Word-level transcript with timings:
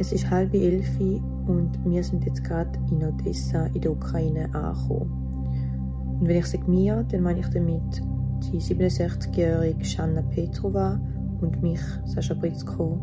Es 0.00 0.12
ist 0.12 0.30
halb 0.30 0.54
elf 0.54 0.98
und 0.98 1.78
wir 1.84 2.02
sind 2.02 2.24
jetzt 2.24 2.42
gerade 2.42 2.70
in 2.90 3.04
Odessa 3.04 3.66
in 3.74 3.82
der 3.82 3.92
Ukraine 3.92 4.48
angekommen. 4.54 6.16
Und 6.18 6.26
wenn 6.26 6.38
ich 6.38 6.46
sage 6.46 6.70
mir, 6.70 7.04
dann 7.10 7.20
meine 7.20 7.40
ich 7.40 7.48
damit 7.48 8.02
die 8.44 8.58
67-jährige 8.58 9.84
Shanna 9.84 10.22
Petrova 10.22 10.98
und 11.42 11.60
mich, 11.60 11.82
Sascha 12.06 12.32
Britzko, 12.32 12.98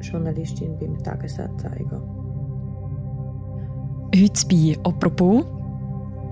Journalistin 0.00 0.76
beim 0.76 0.98
Tagesanzeiger. 0.98 2.02
Heute 4.12 4.46
bei 4.48 4.76
«Apropos» 4.82 5.44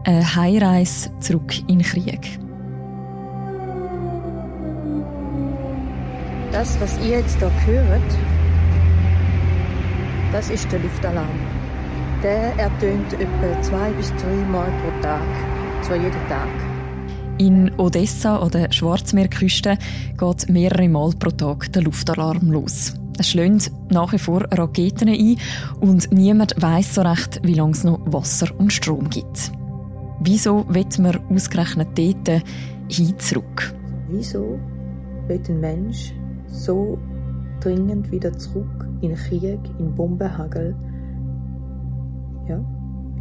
eine 0.02 0.34
Heimreise 0.34 1.10
zurück 1.20 1.56
in 1.68 1.78
den 1.78 1.82
Krieg. 1.82 2.40
Das, 6.50 6.80
was 6.80 6.98
ihr 7.06 7.20
jetzt 7.20 7.38
hier 7.38 7.84
hört, 7.84 8.39
das 10.32 10.50
ist 10.50 10.70
der 10.70 10.80
Luftalarm. 10.80 11.38
Der 12.22 12.54
ertönt 12.58 13.12
etwa 13.14 13.62
zwei 13.62 13.90
bis 13.92 14.12
drei 14.16 14.36
Mal 14.50 14.70
pro 14.82 15.02
Tag, 15.02 15.26
zwar 15.82 15.96
jeden 15.96 16.28
Tag. 16.28 16.48
In 17.38 17.70
Odessa 17.78 18.42
oder 18.42 18.70
Schwarzmeerküste 18.70 19.78
geht 20.18 20.48
mehrere 20.48 20.88
Mal 20.88 21.12
pro 21.18 21.30
Tag 21.30 21.72
der 21.72 21.82
Luftalarm 21.82 22.50
los. 22.50 22.94
Es 23.18 23.30
schlagen 23.30 23.60
nach 23.90 24.12
wie 24.12 24.18
vor 24.18 24.42
Raketen 24.50 25.08
ein 25.08 25.36
und 25.80 26.12
niemand 26.12 26.54
weiß 26.60 26.94
so 26.94 27.02
recht, 27.02 27.40
wie 27.42 27.54
lange 27.54 27.72
es 27.72 27.84
noch 27.84 28.00
Wasser 28.04 28.48
und 28.58 28.72
Strom 28.72 29.08
gibt. 29.08 29.52
Wieso 30.20 30.66
wird 30.68 30.98
man 30.98 31.18
ausgerechnet 31.30 31.88
dort 31.96 32.42
hin 32.88 33.18
zurück? 33.18 33.74
Wieso 34.08 34.58
wird 35.26 35.48
ein 35.48 35.60
Mensch 35.60 36.12
so 36.46 36.98
dringend 37.60 38.10
wieder 38.10 38.36
zurück 38.36 38.89
in 39.00 39.14
Krieg, 39.14 39.60
in 39.78 39.94
Bombenhagel. 39.94 40.74
Ja, 42.48 42.60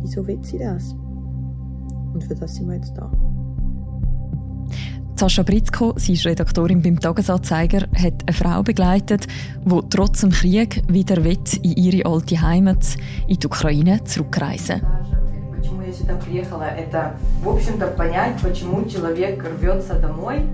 wieso 0.02 0.26
will 0.26 0.44
sie 0.44 0.60
das? 0.60 0.96
Und 2.14 2.24
für 2.24 2.36
das 2.36 2.56
sind 2.56 2.68
wir 2.68 2.76
jetzt 2.76 2.98
da. 2.98 3.12
Sascha 5.16 5.44
Britzko, 5.44 5.94
sie 5.98 6.14
ist 6.14 6.26
Redaktorin 6.26 6.82
beim 6.82 6.98
Tagesanzeiger, 6.98 7.88
hat 7.94 8.24
eine 8.26 8.34
Frau 8.34 8.64
begleitet, 8.64 9.28
die 9.66 9.80
trotz 9.90 10.22
dem 10.22 10.30
Krieg 10.30 10.82
wieder 10.88 11.22
in 11.58 11.74
ihre 11.74 12.10
alte 12.10 12.42
Heimat, 12.42 12.96
in 13.28 13.38
die 13.38 13.46
Ukraine, 13.46 14.02
zurückreisen 14.06 14.82
will 14.82 14.99
я 15.89 15.93
сюда 15.93 16.15
приехала, 16.15 16.65
это, 16.65 17.17
в 17.43 17.49
общем-то, 17.49 17.89
понять, 17.89 18.41
почему 18.41 18.85
человек 18.89 19.45
рвется 19.45 19.95
домой. 19.95 20.45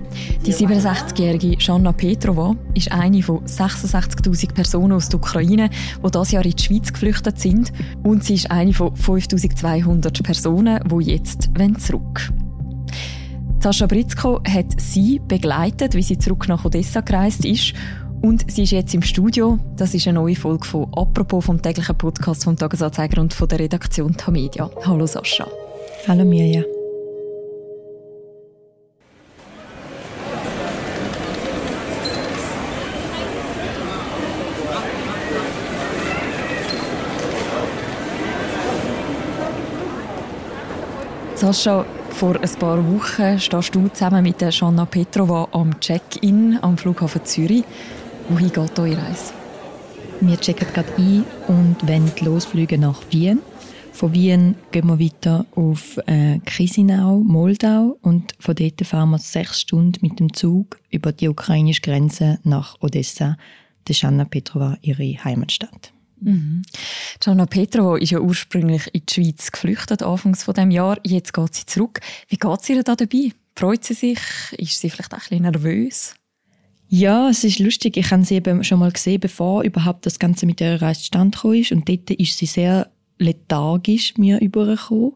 Die 0.45 0.51
67-jährige 0.51 1.59
Shanna 1.59 1.93
Petrova 1.93 2.55
ist 2.75 2.91
eine 2.91 3.21
von 3.21 3.45
66.000 3.45 4.53
Personen 4.53 4.93
aus 4.93 5.09
der 5.09 5.19
Ukraine, 5.19 5.69
die 6.03 6.11
dieses 6.11 6.31
Jahr 6.31 6.45
in 6.45 6.51
die 6.51 6.63
Schweiz 6.63 6.91
geflüchtet 6.91 7.39
sind. 7.39 7.71
Und 8.03 8.23
sie 8.23 8.35
ist 8.35 8.51
eine 8.51 8.73
von 8.73 8.93
5.200 8.93 10.23
Personen, 10.23 10.79
die 10.89 11.11
jetzt 11.11 11.49
zurück 11.79 12.31
Sascha 13.59 13.85
Britzko 13.85 14.41
hat 14.43 14.81
sie 14.81 15.21
begleitet, 15.27 15.93
wie 15.93 16.01
sie 16.01 16.17
zurück 16.17 16.47
nach 16.47 16.65
Odessa 16.65 17.01
gereist 17.01 17.45
ist 17.45 17.75
und 18.26 18.50
sie 18.50 18.64
ist 18.64 18.72
jetzt 18.72 18.92
im 18.92 19.02
Studio. 19.02 19.58
Das 19.76 19.94
ist 19.94 20.08
eine 20.08 20.18
neue 20.18 20.34
Folge 20.34 20.66
von 20.66 20.92
«Apropos» 20.92 21.44
vom 21.44 21.62
täglichen 21.62 21.96
Podcast 21.96 22.42
vom 22.44 22.56
Tagesanzeiger 22.56 23.20
und 23.20 23.32
von 23.32 23.46
der 23.46 23.60
Redaktion 23.60 24.16
Tamedia. 24.16 24.68
Hallo 24.84 25.06
Sascha. 25.06 25.46
Hallo 26.08 26.24
Mirja. 26.24 26.64
Sascha, 41.36 41.84
vor 42.10 42.34
ein 42.40 42.50
paar 42.58 42.78
Wochen 42.92 43.38
stehst 43.38 43.74
du 43.74 43.88
zusammen 43.88 44.22
mit 44.22 44.40
der 44.40 44.50
Shanna 44.50 44.84
Petrova 44.84 45.46
am 45.52 45.78
Check-in 45.78 46.58
am 46.62 46.76
Flughafen 46.76 47.24
Zürich. 47.24 47.64
Wohin 48.28 48.52
geht 48.52 48.78
eure 48.78 48.98
Reise? 48.98 49.32
Wir 50.20 50.36
checken 50.40 50.66
gerade 50.72 50.92
ein 50.98 51.24
und 51.46 51.76
wollen 51.86 52.10
losfliegen 52.20 52.80
nach 52.80 53.00
Wien. 53.10 53.38
Von 53.92 54.12
Wien 54.12 54.56
gehen 54.72 54.88
wir 54.88 54.98
weiter 54.98 55.46
auf 55.54 55.96
äh, 56.06 56.40
Chisinau, 56.40 57.20
Moldau 57.20 57.96
und 58.02 58.34
von 58.40 58.56
dort 58.56 58.84
fahren 58.84 59.10
wir 59.10 59.18
sechs 59.18 59.60
Stunden 59.60 59.98
mit 60.00 60.18
dem 60.18 60.32
Zug 60.32 60.80
über 60.90 61.12
die 61.12 61.28
ukrainische 61.28 61.82
Grenze 61.82 62.40
nach 62.42 62.76
Odessa, 62.80 63.36
der 63.86 63.94
Shanna 63.94 64.24
Petrova, 64.24 64.76
ihre 64.82 65.22
Heimatstadt. 65.22 65.92
Mhm. 66.20 66.62
Petrova 67.48 67.96
ist 67.96 68.10
ja 68.10 68.18
ursprünglich 68.18 68.88
in 68.92 69.02
die 69.06 69.14
Schweiz 69.14 69.52
geflüchtet, 69.52 70.02
anfangs 70.02 70.42
von 70.42 70.54
dem 70.54 70.72
Jahr. 70.72 70.98
Jetzt 71.04 71.32
geht 71.32 71.54
sie 71.54 71.66
zurück. 71.66 72.00
Wie 72.28 72.36
geht 72.36 72.60
es 72.60 72.68
ihr 72.68 72.82
da 72.82 72.96
dabei? 72.96 73.30
Freut 73.54 73.84
sie 73.84 73.94
sich? 73.94 74.18
Ist 74.58 74.80
sie 74.80 74.90
vielleicht 74.90 75.14
ein 75.14 75.20
bisschen 75.20 75.42
nervös? 75.42 76.14
Ja, 76.88 77.28
es 77.28 77.42
ist 77.44 77.58
lustig. 77.58 77.96
Ich 77.96 78.10
habe 78.10 78.24
sie 78.24 78.36
eben 78.36 78.62
schon 78.62 78.78
mal 78.78 78.92
gesehen, 78.92 79.20
bevor 79.20 79.62
überhaupt 79.64 80.06
das 80.06 80.18
Ganze 80.18 80.46
mit 80.46 80.60
der 80.60 80.80
Reise 80.80 81.04
stand 81.04 81.42
ist. 81.44 81.72
Und 81.72 81.88
dort 81.88 82.10
ist 82.10 82.38
sie 82.38 82.46
sehr 82.46 82.90
lethargisch 83.18 84.16
mir 84.16 84.40
übergekommen. 84.40 85.12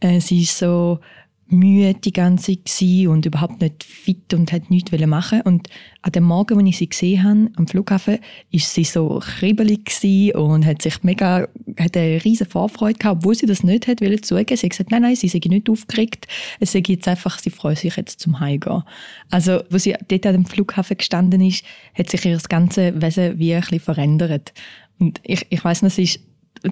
Äh, 0.00 0.20
sie 0.20 0.42
ist 0.42 0.58
so 0.58 1.00
müde 1.50 1.94
die 1.94 2.12
ganze 2.12 2.62
Zeit 2.64 3.06
und 3.06 3.24
überhaupt 3.24 3.60
nicht 3.60 3.82
fit 3.82 4.34
und 4.34 4.52
hat 4.52 4.70
nichts 4.70 4.92
machen 5.06 5.40
Und 5.42 5.68
an 6.02 6.12
dem 6.12 6.24
Morgen, 6.24 6.58
als 6.58 6.68
ich 6.68 6.78
sie 6.78 6.88
gesehen 6.88 7.22
habe, 7.22 7.50
am 7.56 7.66
Flughafen, 7.66 8.18
ist 8.50 8.72
sie 8.72 8.84
so 8.84 9.20
kribbelig 9.22 10.34
und 10.34 10.66
hat 10.66 10.82
sich 10.82 11.02
mega, 11.02 11.48
hat 11.78 11.96
eine 11.96 12.22
riesige 12.24 12.50
Vorfreude 12.50 12.98
gehabt, 12.98 13.18
obwohl 13.18 13.34
sie 13.34 13.46
das 13.46 13.62
nicht 13.62 13.86
hat 13.86 14.00
wollen 14.00 14.22
zugeben. 14.22 14.56
Sie 14.56 14.66
hat 14.66 14.70
gesagt, 14.70 14.90
nein, 14.90 15.02
nein, 15.02 15.16
sie 15.16 15.28
sei 15.28 15.40
nicht 15.44 15.70
aufgeregt. 15.70 16.26
Es 16.60 16.72
sei 16.72 16.82
jetzt 16.86 17.08
einfach, 17.08 17.38
sie 17.38 17.50
freut 17.50 17.78
sich 17.78 17.96
jetzt 17.96 18.20
zum 18.20 18.40
Heimgehen. 18.40 18.82
Also, 19.30 19.62
wo 19.70 19.78
sie 19.78 19.94
dort 20.08 20.26
an 20.26 20.32
dem 20.34 20.46
Flughafen 20.46 20.98
gestanden 20.98 21.40
ist, 21.40 21.64
hat 21.94 22.10
sich 22.10 22.24
ihr 22.24 22.38
ganze 22.48 23.00
Wesen 23.00 23.38
wie 23.38 23.54
ein 23.54 23.60
bisschen 23.60 23.80
verändert. 23.80 24.52
Und 24.98 25.20
ich, 25.22 25.46
ich 25.48 25.64
weiss 25.64 25.82
noch, 25.82 25.90
sie 25.90 26.04
ist 26.04 26.20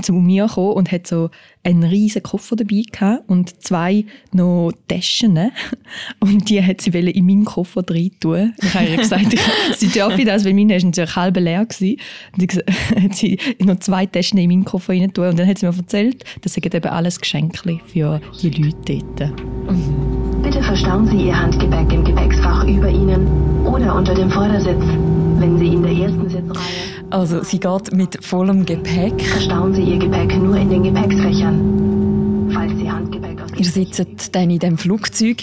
zu 0.02 0.12
mir 0.12 0.46
gekommen 0.46 0.72
und 0.72 0.92
hat 0.92 1.06
so 1.06 1.30
einen 1.62 1.82
riesen 1.82 2.22
Koffer 2.22 2.56
dabei 2.56 2.82
gehabt 2.90 3.28
und 3.28 3.62
zwei 3.62 4.04
noch 4.32 4.72
Taschen. 4.88 5.32
Ne? 5.32 5.52
Und 6.20 6.48
die 6.48 6.62
hat 6.62 6.80
sie 6.80 6.90
in 6.90 7.26
meinen 7.26 7.44
Koffer 7.44 7.82
rein 7.88 8.10
tun. 8.20 8.54
Ich 8.62 8.74
habe 8.74 8.86
ihr 8.86 8.96
gesagt, 8.96 9.32
ich, 9.32 9.40
sie 9.76 9.88
dürfe 9.88 10.24
das, 10.24 10.44
weil 10.44 10.54
meine 10.54 10.76
ist 10.76 10.84
natürlich 10.84 11.16
halb 11.16 11.36
leer 11.36 11.66
gewesen. 11.66 12.00
Und 12.34 12.52
sie 12.52 12.60
hat 13.02 13.14
sie 13.14 13.38
noch 13.58 13.78
zwei 13.80 14.06
Taschen 14.06 14.38
in 14.38 14.48
meinen 14.48 14.64
Koffer 14.64 14.92
rein 14.92 15.12
tun. 15.12 15.28
Und 15.28 15.38
dann 15.38 15.46
hat 15.48 15.58
sie 15.58 15.66
mir 15.66 15.76
erzählt, 15.76 16.24
das 16.42 16.54
sind 16.54 16.72
eben 16.72 16.88
alles 16.88 17.20
Geschenke 17.20 17.80
für 17.86 18.20
die 18.42 18.50
Leute 18.50 19.02
dort. 19.16 19.32
Bitte 20.42 20.62
verstauen 20.62 21.06
Sie 21.08 21.26
Ihr 21.26 21.36
Handgepäck 21.36 21.92
im 21.92 22.04
Gepäcksfach 22.04 22.64
über 22.66 22.88
Ihnen 22.88 23.26
oder 23.66 23.96
unter 23.96 24.14
dem 24.14 24.30
Vordersitz, 24.30 24.84
wenn 25.38 25.58
Sie 25.58 25.68
in 25.68 25.82
der 25.82 25.92
ersten 25.92 26.28
Sitzreihe 26.28 26.95
also 27.10 27.42
sie 27.42 27.60
geht 27.60 27.92
mit 27.92 28.24
vollem 28.24 28.64
Gepäck. 28.64 29.20
Verstauen 29.22 29.74
Sie 29.74 29.82
Ihr 29.82 29.98
Gepäck 29.98 30.36
nur 30.36 30.56
in 30.56 30.70
den 30.70 30.82
Gepäcksfächern. 30.82 32.50
Falls 32.52 32.72
Sie 32.76 32.90
Handgepäck 32.90 33.40
aus 33.40 33.50
Ihr 33.56 33.64
sitzt 33.64 34.34
dann 34.34 34.50
in 34.50 34.58
dem 34.58 34.78
Flugzeug. 34.78 35.42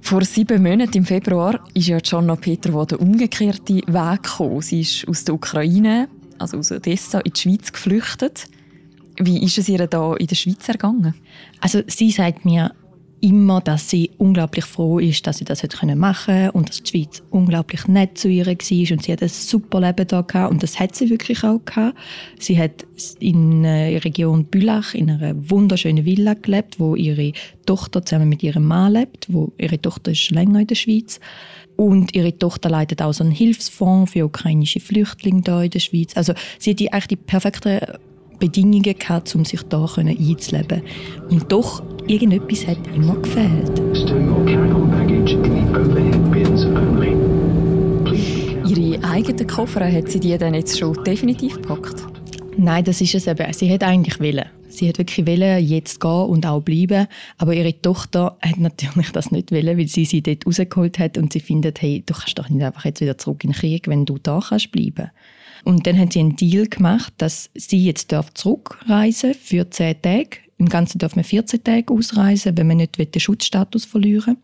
Vor 0.00 0.22
sieben 0.24 0.62
Monaten 0.62 0.98
im 0.98 1.04
Februar 1.06 1.60
ist 1.72 1.88
ja 1.88 1.98
Gianna 1.98 2.36
Peter 2.36 2.84
der 2.84 3.00
umgekehrte 3.00 3.76
Weg 3.86 4.22
gekommen. 4.22 4.60
Sie 4.60 4.80
ist 4.80 5.08
aus 5.08 5.24
der 5.24 5.34
Ukraine, 5.34 6.08
also 6.38 6.58
aus 6.58 6.70
Odessa, 6.72 7.20
in 7.20 7.32
die 7.32 7.40
Schweiz 7.40 7.72
geflüchtet. 7.72 8.48
Wie 9.18 9.42
ist 9.42 9.58
es 9.58 9.68
ihr 9.68 9.86
da 9.86 10.14
in 10.14 10.26
der 10.26 10.34
Schweiz 10.34 10.68
ergangen? 10.68 11.14
Also 11.60 11.80
sie 11.86 12.10
sagt 12.10 12.44
mir, 12.44 12.72
immer, 13.24 13.62
dass 13.62 13.88
sie 13.88 14.10
unglaublich 14.18 14.66
froh 14.66 14.98
ist, 14.98 15.26
dass 15.26 15.38
sie 15.38 15.46
das 15.46 15.62
machen 15.62 16.34
konnte 16.34 16.52
und 16.52 16.68
dass 16.68 16.82
die 16.82 16.90
Schweiz 16.90 17.22
unglaublich 17.30 17.88
nett 17.88 18.18
zu 18.18 18.28
ihr 18.28 18.44
war 18.44 18.52
und 18.52 19.02
sie 19.02 19.12
hat 19.12 19.22
ein 19.22 19.28
super 19.30 19.80
Leben 19.80 20.06
da 20.06 20.20
gehabt 20.20 20.52
und 20.52 20.62
das 20.62 20.78
hat 20.78 20.94
sie 20.94 21.08
wirklich 21.08 21.42
auch 21.42 21.64
gehabt. 21.64 21.96
Sie 22.38 22.58
hat 22.58 22.84
in 23.20 23.62
der 23.62 24.04
Region 24.04 24.44
Bülach 24.44 24.92
in 24.92 25.10
einer 25.10 25.34
wunderschönen 25.50 26.04
Villa 26.04 26.34
gelebt, 26.34 26.78
wo 26.78 26.96
ihre 26.96 27.32
Tochter 27.64 28.04
zusammen 28.04 28.28
mit 28.28 28.42
ihrem 28.42 28.66
Mann 28.66 28.92
lebt, 28.92 29.32
wo 29.32 29.52
ihre 29.56 29.80
Tochter 29.80 30.10
ist 30.12 30.30
länger 30.30 30.60
in 30.60 30.66
der 30.66 30.74
Schweiz 30.74 31.18
und 31.76 32.14
ihre 32.14 32.38
Tochter 32.38 32.68
leitet 32.68 33.00
auch 33.00 33.14
so 33.14 33.24
einen 33.24 33.32
Hilfsfonds 33.32 34.12
für 34.12 34.26
ukrainische 34.26 34.80
Flüchtlinge 34.80 35.40
da 35.40 35.62
in 35.62 35.70
der 35.70 35.80
Schweiz. 35.80 36.14
Also 36.14 36.34
sie 36.58 36.72
hat 36.72 36.80
die, 36.80 36.92
eigentlich 36.92 37.06
die 37.06 37.16
perfekte 37.16 37.98
Bedingungen 38.44 38.82
gehabt, 38.82 39.34
um 39.34 39.46
sich 39.46 39.62
da 39.62 39.86
einzuleben. 39.96 40.82
Und 41.30 41.50
doch, 41.50 41.82
irgendetwas 42.06 42.66
hat 42.66 42.78
immer 42.94 43.16
gefehlt. 43.16 43.80
Ihre 48.66 49.04
eigenen 49.04 49.46
Koffer, 49.46 49.90
hat 49.90 50.10
sie 50.10 50.20
die 50.20 50.36
dann 50.36 50.52
jetzt 50.52 50.78
schon 50.78 50.92
definitiv 51.04 51.54
gepackt? 51.54 52.02
Nein, 52.58 52.84
das 52.84 53.00
ist 53.00 53.14
es 53.14 53.26
eben. 53.26 53.50
Sie 53.54 53.72
hat 53.72 53.82
eigentlich 53.82 54.20
wollen. 54.20 54.44
Sie 54.68 54.88
hat 54.88 54.98
wirklich 54.98 55.26
wollen, 55.26 55.64
jetzt 55.64 56.00
gehen 56.00 56.10
und 56.10 56.44
auch 56.44 56.60
bleiben. 56.60 57.06
Aber 57.38 57.54
ihre 57.54 57.80
Tochter 57.80 58.36
hat 58.42 58.58
natürlich 58.58 59.10
das 59.12 59.30
nicht 59.30 59.52
wollen, 59.52 59.78
weil 59.78 59.88
sie 59.88 60.04
sie 60.04 60.20
dort 60.20 60.46
rausgeholt 60.46 60.98
hat 60.98 61.16
und 61.16 61.32
sie 61.32 61.40
findet, 61.40 61.80
hey, 61.80 62.02
du 62.04 62.12
kannst 62.12 62.38
doch 62.38 62.50
nicht 62.50 62.62
einfach 62.62 62.84
jetzt 62.84 63.00
wieder 63.00 63.16
zurück 63.16 63.42
in 63.44 63.52
den 63.52 63.56
Krieg, 63.56 63.88
wenn 63.88 64.04
du 64.04 64.18
da 64.18 64.40
kannst 64.46 64.70
bleiben. 64.70 65.10
Und 65.64 65.86
dann 65.86 65.98
haben 65.98 66.10
sie 66.10 66.20
einen 66.20 66.36
Deal 66.36 66.66
gemacht, 66.66 67.14
dass 67.18 67.50
sie 67.54 67.84
jetzt 67.84 68.14
zurückreisen 68.34 69.34
für 69.34 69.68
zehn 69.70 70.00
Tage. 70.00 70.38
Im 70.58 70.68
Ganzen 70.68 70.98
darf 70.98 71.16
man 71.16 71.24
14 71.24 71.64
Tage 71.64 71.92
ausreisen, 71.92 72.56
wenn 72.56 72.66
man 72.66 72.76
nicht 72.76 72.96
den 72.98 73.20
Schutzstatus 73.20 73.84
verlieren 73.84 74.36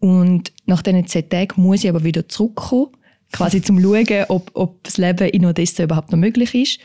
will. 0.00 0.10
Und 0.10 0.52
nach 0.66 0.82
diesen 0.82 1.06
zehn 1.06 1.28
Tagen 1.28 1.62
muss 1.62 1.82
sie 1.82 1.88
aber 1.88 2.04
wieder 2.04 2.28
zurückkommen, 2.28 2.90
quasi 3.32 3.62
zum 3.62 3.80
schauen, 3.80 4.24
ob, 4.28 4.50
ob 4.54 4.82
das 4.84 4.98
Leben 4.98 5.28
in 5.28 5.46
Odessa 5.46 5.84
überhaupt 5.84 6.12
noch 6.12 6.18
möglich 6.18 6.54
ist. 6.54 6.80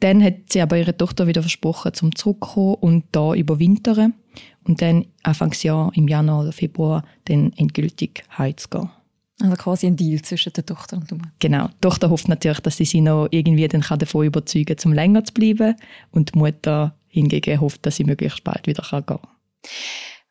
Dann 0.00 0.22
hat 0.22 0.34
sie 0.50 0.60
aber 0.60 0.78
ihrer 0.78 0.96
Tochter 0.96 1.26
wieder 1.26 1.42
versprochen, 1.42 1.94
zum 1.94 2.14
zurückkommen 2.14 2.74
und 2.80 3.04
da 3.12 3.34
überwintern. 3.34 4.14
Und 4.64 4.80
dann 4.80 5.06
Anfangsjahr 5.22 5.92
im 5.94 6.08
Januar 6.08 6.42
oder 6.42 6.52
Februar 6.52 7.04
dann 7.26 7.52
endgültig 7.56 8.24
heimzugehen. 8.36 8.90
Also 9.42 9.56
quasi 9.56 9.88
ein 9.88 9.96
Deal 9.96 10.22
zwischen 10.22 10.52
der 10.52 10.64
Tochter 10.64 10.96
und 10.98 11.10
der 11.10 11.18
Mutter. 11.18 11.32
Genau. 11.40 11.66
Die 11.66 11.80
Tochter 11.80 12.10
hofft 12.10 12.28
natürlich, 12.28 12.60
dass 12.60 12.76
sie 12.76 12.84
sie 12.84 13.00
noch 13.00 13.26
irgendwie 13.32 13.66
dann 13.66 13.84
davon 13.98 14.24
überzeugen 14.24 14.76
kann, 14.76 14.90
um 14.90 14.92
länger 14.92 15.24
zu 15.24 15.34
bleiben. 15.34 15.74
Und 16.12 16.34
die 16.34 16.38
Mutter 16.38 16.94
hingegen 17.08 17.60
hofft, 17.60 17.84
dass 17.84 17.96
sie 17.96 18.04
möglichst 18.04 18.44
bald 18.44 18.66
wieder 18.68 18.84
gehen 18.88 19.04
kann. 19.04 19.18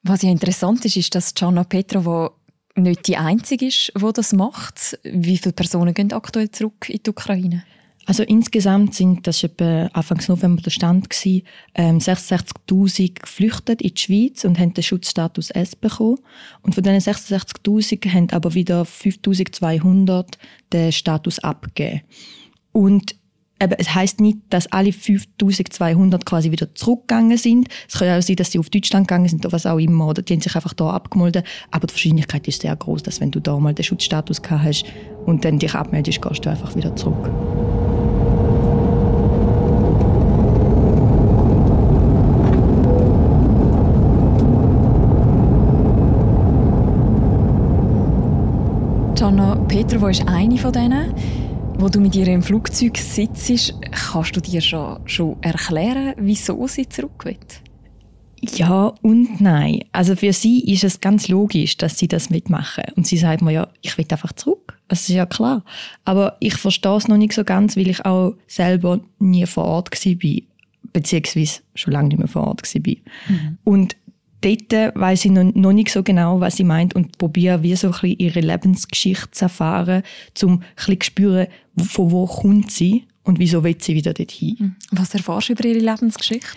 Was 0.04 0.22
ja 0.22 0.30
interessant 0.30 0.86
ist, 0.86 0.96
ist, 0.96 1.13
dass 1.13 1.34
Gianna 1.34 1.66
Petrova 1.66 2.31
nicht 2.75 3.08
die 3.08 3.18
Einzige 3.18 3.68
ist, 3.68 3.92
die 3.96 4.13
das 4.13 4.31
macht. 4.31 4.98
Wie 5.04 5.38
viele 5.38 5.54
Personen 5.54 5.94
gehen 5.94 6.13
aktuell 6.13 6.50
zurück 6.50 6.90
in 6.90 7.02
die 7.06 7.10
Ukraine? 7.10 7.63
Also 8.06 8.24
insgesamt 8.24 8.95
sind 8.95 9.27
das 9.27 9.44
etwa 9.44 9.86
Anfang 9.94 10.21
November 10.27 10.62
der 10.62 10.71
Stand 10.71 11.09
gewesen, 11.09 11.44
ähm, 11.75 12.00
66.000 12.00 13.21
geflüchtet 13.21 13.81
in 13.81 13.94
die 13.94 14.01
Schweiz 14.01 14.44
und 14.44 14.59
haben 14.59 14.74
den 14.74 14.83
Schutzstatus 14.83 15.51
S 15.51 15.75
bekommen. 15.75 16.18
Und 16.63 16.74
von 16.74 16.83
diesen 16.83 17.00
66.000 17.00 18.12
haben 18.12 18.30
aber 18.31 18.53
wieder 18.53 18.83
5.200 18.83 20.25
den 20.74 20.92
Status 20.92 21.39
abgegeben. 21.39 22.01
Und 22.71 23.15
eben, 23.62 23.75
es 23.77 23.94
heißt 23.94 24.19
nicht, 24.19 24.39
dass 24.50 24.71
alle 24.71 24.89
5.200 24.89 26.25
quasi 26.25 26.51
wieder 26.51 26.74
zurückgegangen 26.74 27.38
sind. 27.38 27.68
Es 27.88 28.00
kann 28.00 28.18
auch 28.18 28.21
sein, 28.21 28.36
dass 28.36 28.51
sie 28.51 28.59
auf 28.59 28.69
Deutschland 28.69 29.07
gegangen 29.07 29.27
sind 29.27 29.45
oder 29.45 29.53
was 29.53 29.65
auch 29.65 29.77
immer. 29.77 30.07
Oder 30.07 30.21
die 30.21 30.33
haben 30.33 30.42
sich 30.42 30.56
einfach 30.56 30.74
da 30.74 30.89
abgemeldet. 30.89 31.45
Aber 31.69 31.88
die 31.88 31.94
Wahrscheinlichkeit 31.94 32.48
ist 32.48 32.62
sehr 32.62 32.75
groß, 32.75 33.03
dass 33.03 33.21
wenn 33.21 33.31
du 33.31 33.39
da 33.39 33.57
mal 33.59 33.74
den 33.74 33.83
Schutzstatus 33.83 34.42
gehabt 34.42 34.63
hast 34.63 34.86
und 35.25 35.45
dann 35.45 35.59
dich 35.59 35.75
abmeldest, 35.75 36.21
gehst 36.21 36.45
du 36.45 36.50
einfach 36.50 36.75
wieder 36.75 36.95
zurück. 36.95 37.30
Gianna 49.22 49.56
Petrova 49.68 50.10
ist 50.10 50.28
eine 50.28 50.58
von 50.58 50.74
denen. 50.74 51.14
Wo 51.78 51.90
du 51.90 52.00
mit 52.00 52.16
ihr 52.16 52.26
im 52.26 52.42
Flugzeug 52.42 52.98
sitzt, 52.98 53.76
kannst 53.92 54.36
du 54.36 54.42
dir 54.42 54.62
schon, 54.62 55.00
schon 55.08 55.38
erklären, 55.44 56.16
wieso 56.18 56.66
sie 56.66 56.90
zurück 56.90 57.24
will? 57.26 57.38
Ja 58.42 58.92
und 59.04 59.40
nein. 59.40 59.82
Also 59.92 60.16
für 60.16 60.34
sie 60.34 60.62
ist 60.74 60.84
es 60.84 61.02
ganz 61.02 61.28
logisch, 61.28 61.78
dass 61.78 62.00
sie 62.00 62.08
das 62.08 62.32
mitmachen. 62.32 62.84
Und 62.96 63.06
sie 63.06 63.18
sagt 63.18 63.44
mir 63.44 63.52
ja, 63.52 63.68
ich 63.84 63.96
will 63.96 64.08
einfach 64.10 64.34
zurück. 64.34 64.80
Das 64.88 65.02
ist 65.02 65.10
ja 65.10 65.28
klar. 65.28 65.64
Aber 66.04 66.38
ich 66.40 66.56
verstehe 66.56 66.96
es 66.96 67.08
noch 67.08 67.18
nicht 67.18 67.34
so 67.34 67.44
ganz, 67.44 67.78
weil 67.78 67.90
ich 67.90 68.04
auch 68.04 68.34
selber 68.48 69.02
nie 69.20 69.46
vor 69.46 69.66
Ort 69.66 69.92
war. 69.92 70.42
Beziehungsweise 70.94 71.62
schon 71.76 71.94
lange 71.94 72.08
nicht 72.08 72.18
mehr 72.18 72.28
vor 72.28 72.48
Ort 72.48 72.64
war. 72.64 72.94
Mhm. 73.30 73.58
Und 73.66 73.96
dort 74.42 74.96
weiß 74.96 75.26
ich 75.26 75.32
noch, 75.32 75.54
noch 75.54 75.72
nicht 75.72 75.92
so 75.92 76.04
genau, 76.04 76.40
was 76.40 76.58
sie 76.58 76.64
meint 76.64 76.96
und 76.96 77.18
probiere 77.18 77.64
wie 77.64 77.76
so 77.76 77.88
ein 77.88 77.94
bisschen 77.94 78.20
ihre 78.20 78.40
Lebensgeschichte 78.42 79.32
zu 79.32 79.46
erfahren, 79.46 80.04
um 80.44 80.54
ein 80.54 80.60
bisschen 80.76 81.02
zu 81.02 81.06
spüren, 81.06 81.48
von 81.78 82.12
wo 82.12 82.26
kommt 82.26 82.72
sie 82.72 83.06
und 83.24 83.40
wieso 83.40 83.64
will 83.64 83.78
sie 83.80 83.96
wieder 83.96 84.14
dorthin. 84.14 84.58
Hm. 84.58 84.76
Was 84.92 85.14
erfährst 85.14 85.50
du 85.50 85.54
über 85.54 85.66
ihre 85.66 85.80
Lebensgeschichte? 85.80 86.48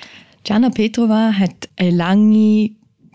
Gianna 0.42 0.70
Petrova 0.70 1.32
hat 1.32 1.68
eine 1.76 1.90
lange 1.90 2.70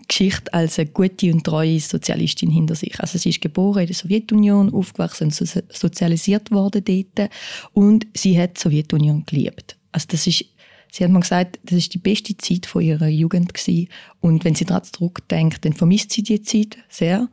Geschichte 0.08 0.52
als 0.52 0.78
eine 0.78 0.90
gute 0.90 1.32
und 1.32 1.44
treue 1.44 1.78
Sozialistin 1.78 2.50
hinter 2.50 2.74
sich. 2.74 2.98
Also 2.98 3.16
sie 3.16 3.30
ist 3.30 3.40
geboren 3.40 3.82
in 3.82 3.86
der 3.86 3.94
Sowjetunion, 3.94 4.74
aufgewachsen 4.74 5.24
und 5.24 5.34
sozialisiert 5.72 6.50
worden 6.50 6.82
dort 6.84 7.30
und 7.72 8.06
sie 8.14 8.38
hat 8.38 8.56
die 8.56 8.60
Sowjetunion 8.60 9.24
geliebt. 9.24 9.76
Also 9.92 10.06
das 10.10 10.26
ist 10.26 10.44
Sie 10.90 11.04
hat 11.04 11.10
mir 11.10 11.20
gesagt, 11.20 11.58
das 11.64 11.78
ist 11.78 11.94
die 11.94 11.98
beste 11.98 12.36
Zeit 12.36 12.66
von 12.66 12.82
ihrer 12.82 13.08
Jugend 13.08 13.54
gewesen. 13.54 13.88
Und 14.20 14.44
wenn 14.44 14.54
sie 14.54 14.64
daran 14.64 14.84
zurückdenkt, 14.84 15.64
dann 15.64 15.72
vermisst 15.72 16.12
sie 16.12 16.22
die 16.22 16.42
Zeit 16.42 16.78
sehr. 16.88 17.28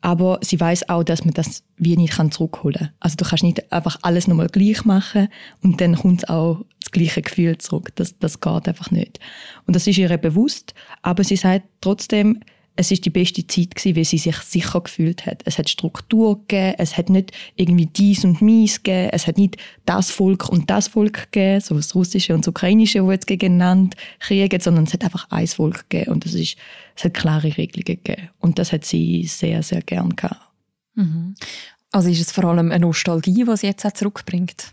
Aber 0.00 0.38
sie 0.42 0.60
weiß 0.60 0.88
auch, 0.88 1.02
dass 1.02 1.24
man 1.24 1.34
das 1.34 1.64
wie 1.76 1.96
nicht 1.96 2.14
zurückholen 2.32 2.78
kann. 2.78 2.90
Also 3.00 3.16
du 3.16 3.24
kannst 3.24 3.42
nicht 3.42 3.72
einfach 3.72 3.98
alles 4.02 4.28
nochmal 4.28 4.48
gleich 4.48 4.84
machen 4.84 5.28
und 5.62 5.80
dann 5.80 5.96
kommt 5.96 6.28
auch 6.28 6.64
das 6.80 6.92
gleiche 6.92 7.22
Gefühl 7.22 7.58
zurück. 7.58 7.90
Das, 7.96 8.16
das 8.18 8.40
geht 8.40 8.68
einfach 8.68 8.90
nicht. 8.90 9.18
Und 9.66 9.74
das 9.74 9.86
ist 9.86 9.98
ihr 9.98 10.16
bewusst. 10.16 10.74
Aber 11.02 11.24
sie 11.24 11.36
sagt 11.36 11.66
trotzdem, 11.80 12.40
es 12.78 12.92
ist 12.92 13.04
die 13.04 13.10
beste 13.10 13.44
Zeit 13.44 13.74
gewesen, 13.74 13.96
weil 13.96 14.04
sie 14.04 14.18
sich 14.18 14.36
sicher 14.36 14.80
gefühlt 14.80 15.26
hat. 15.26 15.42
Es 15.44 15.58
hat 15.58 15.68
Struktur 15.68 16.38
gegeben, 16.42 16.76
es 16.78 16.96
hat 16.96 17.10
nicht 17.10 17.32
irgendwie 17.56 17.86
dies 17.86 18.24
und 18.24 18.40
mies 18.40 18.84
gegeben, 18.84 19.10
es 19.12 19.26
hat 19.26 19.36
nicht 19.36 19.56
das 19.84 20.12
Volk 20.12 20.48
und 20.48 20.70
das 20.70 20.86
Volk 20.86 21.32
gegeben, 21.32 21.60
so 21.60 21.74
das 21.74 21.96
russische 21.96 22.36
und 22.36 22.46
das 22.46 22.48
ukrainische, 22.48 23.04
wo 23.04 23.10
jetzt 23.10 23.26
gegeneinander 23.26 23.96
kriegen, 24.20 24.60
sondern 24.60 24.84
es 24.84 24.92
hat 24.92 25.02
einfach 25.02 25.26
ein 25.28 25.48
Volk 25.48 25.90
gegeben 25.90 26.12
und 26.12 26.24
es, 26.24 26.34
ist, 26.34 26.56
es 26.94 27.02
hat 27.02 27.14
klare 27.14 27.56
Regelungen 27.56 28.00
gegeben. 28.04 28.28
Und 28.38 28.60
das 28.60 28.72
hat 28.72 28.84
sie 28.84 29.24
sehr, 29.24 29.64
sehr 29.64 29.82
gern 29.82 30.14
gehabt. 30.14 30.40
Mhm. 30.94 31.34
Also 31.90 32.10
ist 32.10 32.20
es 32.20 32.30
vor 32.30 32.44
allem 32.44 32.70
eine 32.70 32.86
Nostalgie, 32.86 33.44
die 33.44 33.56
sie 33.56 33.66
jetzt 33.66 33.84
auch 33.84 33.92
zurückbringt? 33.92 34.70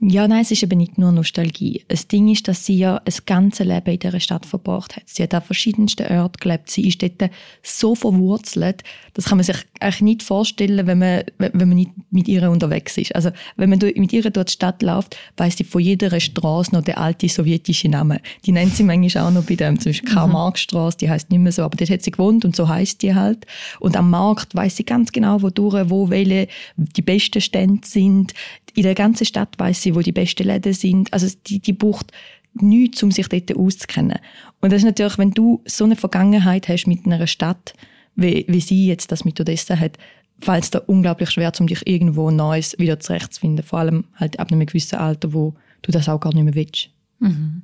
Ja, 0.00 0.28
nein, 0.28 0.42
es 0.42 0.52
ist 0.52 0.62
eben 0.62 0.78
nicht 0.78 0.96
nur 0.96 1.10
Nostalgie. 1.10 1.84
Das 1.88 2.06
Ding 2.06 2.28
ist, 2.28 2.46
dass 2.46 2.64
sie 2.64 2.78
ja 2.78 2.98
ein 2.98 3.14
ganzes 3.26 3.66
Leben 3.66 3.90
in 3.90 3.98
dieser 3.98 4.20
Stadt 4.20 4.46
verbracht 4.46 4.94
hat. 4.94 5.02
Sie 5.06 5.24
hat 5.24 5.34
an 5.34 5.42
verschiedensten 5.42 6.06
Orten 6.06 6.36
gelebt. 6.38 6.70
Sie 6.70 6.86
ist 6.86 7.02
dort 7.02 7.32
so 7.64 7.96
verwurzelt, 7.96 8.84
das 9.14 9.24
kann 9.24 9.38
man 9.38 9.44
sich 9.44 9.56
eigentlich 9.80 10.00
nicht 10.02 10.22
vorstellen, 10.22 10.86
wenn 10.86 11.00
man, 11.00 11.24
wenn 11.38 11.68
man 11.68 11.74
nicht 11.74 11.90
mit 12.12 12.28
ihr 12.28 12.48
unterwegs 12.48 12.96
ist. 12.96 13.12
Also, 13.16 13.30
wenn 13.56 13.70
man 13.70 13.80
mit 13.80 14.12
ihr 14.12 14.30
durch 14.30 14.46
die 14.46 14.52
Stadt 14.52 14.82
läuft, 14.82 15.16
weiss 15.36 15.56
sie 15.56 15.64
von 15.64 15.80
jeder 15.80 16.20
Straße 16.20 16.72
noch 16.76 16.82
den 16.82 16.94
alten 16.94 17.28
sowjetischen 17.28 17.90
Namen. 17.90 18.20
Die 18.46 18.52
nennt 18.52 18.76
sie 18.76 18.84
manchmal 18.84 19.24
auch 19.24 19.32
noch 19.32 19.44
bei 19.44 19.56
dem, 19.56 19.80
zum 19.80 19.90
Beispiel 19.90 20.14
Karl-Marx-Straße, 20.14 20.98
die 20.98 21.10
heißt 21.10 21.28
nicht 21.30 21.40
mehr 21.40 21.50
so, 21.50 21.62
aber 21.64 21.76
dort 21.76 21.90
hat 21.90 22.02
sie 22.02 22.12
gewohnt 22.12 22.44
und 22.44 22.54
so 22.54 22.68
heißt 22.68 23.02
die 23.02 23.16
halt. 23.16 23.46
Und 23.80 23.96
am 23.96 24.10
Markt 24.10 24.54
weiss 24.54 24.76
sie 24.76 24.84
ganz 24.84 25.10
genau, 25.10 25.42
wodurch, 25.42 25.90
wo 25.90 26.08
welche 26.08 26.46
die 26.76 27.02
besten 27.02 27.40
Stände 27.40 27.84
sind 27.84 28.32
in 28.74 28.82
der 28.82 28.94
ganzen 28.94 29.24
Stadt 29.24 29.58
weiß 29.58 29.82
sie, 29.82 29.94
wo 29.94 30.00
die 30.00 30.12
besten 30.12 30.46
Läden 30.46 30.72
sind. 30.72 31.12
Also 31.12 31.28
die, 31.46 31.60
die 31.60 31.72
braucht 31.72 32.12
nichts, 32.54 33.02
um 33.02 33.10
sich 33.10 33.28
dort 33.28 33.56
auszukennen. 33.56 34.18
Und 34.60 34.72
das 34.72 34.78
ist 34.78 34.86
natürlich, 34.86 35.18
wenn 35.18 35.32
du 35.32 35.62
so 35.66 35.84
eine 35.84 35.96
Vergangenheit 35.96 36.68
hast 36.68 36.86
mit 36.86 37.06
einer 37.06 37.26
Stadt, 37.26 37.74
wie, 38.16 38.44
wie 38.48 38.60
sie 38.60 38.86
jetzt 38.86 39.12
das 39.12 39.24
mit 39.24 39.40
Odessa 39.40 39.76
hat, 39.78 39.98
fällt 40.40 40.64
es 40.64 40.70
da 40.70 40.80
unglaublich 40.80 41.30
schwer, 41.30 41.52
um 41.58 41.66
dich 41.66 41.86
irgendwo 41.86 42.30
Neues 42.30 42.78
wieder 42.78 43.00
zurechtzufinden. 43.00 43.64
Vor 43.64 43.80
allem 43.80 44.04
halt 44.14 44.38
ab 44.38 44.50
einem 44.50 44.66
gewissen 44.66 44.96
Alter, 44.96 45.32
wo 45.32 45.54
du 45.82 45.92
das 45.92 46.08
auch 46.08 46.20
gar 46.20 46.34
nicht 46.34 46.44
mehr 46.44 46.54
willst. 46.54 46.90
Mhm. 47.18 47.62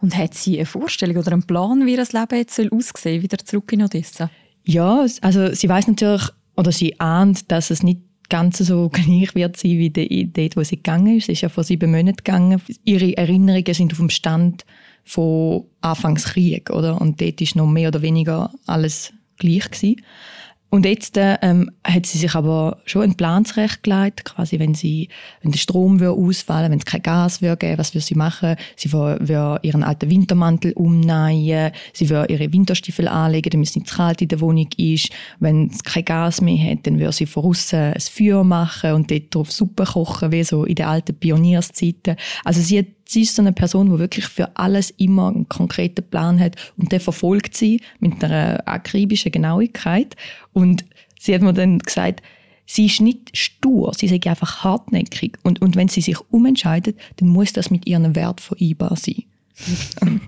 Und 0.00 0.16
hat 0.16 0.34
sie 0.34 0.56
eine 0.56 0.66
Vorstellung 0.66 1.16
oder 1.16 1.32
einen 1.32 1.44
Plan, 1.44 1.86
wie 1.86 1.96
das 1.96 2.12
Leben 2.12 2.36
jetzt 2.36 2.58
aussehen 2.58 2.80
soll, 2.96 3.22
wieder 3.22 3.38
zurück 3.38 3.72
in 3.72 3.82
Odessa? 3.82 4.30
Ja, 4.64 5.06
also 5.20 5.54
sie 5.54 5.68
weiß 5.68 5.88
natürlich, 5.88 6.28
oder 6.56 6.72
sie 6.72 7.00
ahnt, 7.00 7.50
dass 7.50 7.70
es 7.70 7.82
nicht 7.82 8.00
ganz 8.34 8.58
so 8.58 8.88
gleich 8.92 9.36
wird 9.36 9.56
sein 9.56 9.78
wie 9.78 9.90
dort, 10.26 10.56
wo 10.56 10.64
sie 10.64 10.76
gegangen 10.76 11.18
ist. 11.18 11.26
Sie 11.26 11.32
ist 11.32 11.42
ja 11.42 11.48
vor 11.48 11.62
sieben 11.62 11.92
Monaten 11.92 12.16
gegangen. 12.16 12.60
Ihre 12.84 13.16
Erinnerungen 13.16 13.74
sind 13.74 13.92
auf 13.92 13.98
dem 13.98 14.10
Stand 14.10 14.64
von 15.04 15.66
Anfangskrieg, 15.82 16.70
oder? 16.70 17.00
Und 17.00 17.20
dort 17.20 17.40
ist 17.40 17.54
noch 17.54 17.68
mehr 17.68 17.88
oder 17.88 18.02
weniger 18.02 18.50
alles 18.66 19.12
gleich 19.38 19.70
gewesen. 19.70 20.02
Und 20.74 20.84
jetzt 20.86 21.16
ähm, 21.16 21.70
hat 21.84 22.04
sie 22.04 22.18
sich 22.18 22.34
aber 22.34 22.78
schon 22.84 23.02
einen 23.02 23.14
Plan 23.14 23.44
zurechtgelegt, 23.44 24.24
quasi 24.24 24.58
wenn 24.58 24.74
sie, 24.74 25.08
wenn 25.40 25.52
der 25.52 25.58
Strom 25.60 26.00
würde 26.00 26.20
ausfallen, 26.20 26.72
wenn 26.72 26.80
es 26.80 26.84
kein 26.84 27.00
Gas 27.00 27.40
würde 27.40 27.58
geben, 27.58 27.78
was 27.78 27.94
würde 27.94 28.04
sie 28.04 28.16
machen? 28.16 28.56
Sie 28.74 28.92
würde 28.92 29.60
ihren 29.62 29.84
alten 29.84 30.10
Wintermantel 30.10 30.72
umnähen, 30.72 31.70
sie 31.92 32.10
würde 32.10 32.32
ihre 32.32 32.52
Winterstiefel 32.52 33.06
anlegen, 33.06 33.50
damit 33.50 33.68
es 33.68 33.76
nicht 33.76 33.86
zu 33.86 33.94
kalt 33.94 34.20
in 34.20 34.26
der 34.26 34.40
Wohnung 34.40 34.66
ist. 34.76 35.10
Wenn 35.38 35.70
es 35.70 35.84
kein 35.84 36.06
Gas 36.06 36.40
mehr 36.40 36.72
hat, 36.72 36.88
dann 36.88 36.98
würde 36.98 37.12
sie 37.12 37.26
von 37.26 37.44
außen 37.44 37.92
ein 37.92 38.00
Feuer 38.00 38.42
machen 38.42 38.94
und 38.94 39.12
dort 39.12 39.32
drauf 39.32 39.52
Suppe 39.52 39.84
kochen, 39.84 40.32
wie 40.32 40.42
so 40.42 40.64
in 40.64 40.74
den 40.74 40.86
alten 40.86 41.14
Pionierszeiten. 41.14 42.16
Also 42.44 42.60
sie 42.60 42.80
hat 42.80 42.86
sie 43.04 43.22
ist 43.22 43.34
so 43.34 43.42
eine 43.42 43.52
Person, 43.52 43.90
die 43.90 43.98
wirklich 43.98 44.26
für 44.26 44.56
alles 44.56 44.90
immer 44.90 45.28
einen 45.28 45.48
konkreten 45.48 46.02
Plan 46.08 46.38
hat 46.40 46.56
und 46.76 46.92
der 46.92 47.00
verfolgt 47.00 47.56
sie 47.56 47.80
mit 48.00 48.22
einer 48.22 48.62
akribischen 48.66 49.32
Genauigkeit. 49.32 50.16
Und 50.52 50.84
sie 51.18 51.34
hat 51.34 51.42
mir 51.42 51.52
dann 51.52 51.78
gesagt, 51.78 52.22
sie 52.66 52.86
ist 52.86 53.00
nicht 53.00 53.36
stur, 53.36 53.92
sie 53.94 54.06
ist 54.06 54.26
einfach 54.26 54.64
hartnäckig. 54.64 55.36
Und, 55.42 55.60
und 55.60 55.76
wenn 55.76 55.88
sie 55.88 56.00
sich 56.00 56.18
umentscheidet, 56.30 56.98
dann 57.16 57.28
muss 57.28 57.52
das 57.52 57.70
mit 57.70 57.86
ihrem 57.86 58.14
Wert 58.14 58.40
vereinbar 58.40 58.96
sein. 58.96 59.24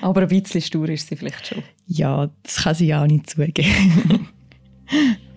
Aber 0.00 0.22
ein 0.22 0.28
bisschen 0.28 0.62
stur 0.62 0.88
ist 0.88 1.08
sie 1.08 1.16
vielleicht 1.16 1.46
schon. 1.46 1.62
Ja, 1.86 2.30
das 2.42 2.56
kann 2.56 2.74
sie 2.74 2.94
auch 2.94 3.06
nicht 3.06 3.28
zugeben. 3.28 4.28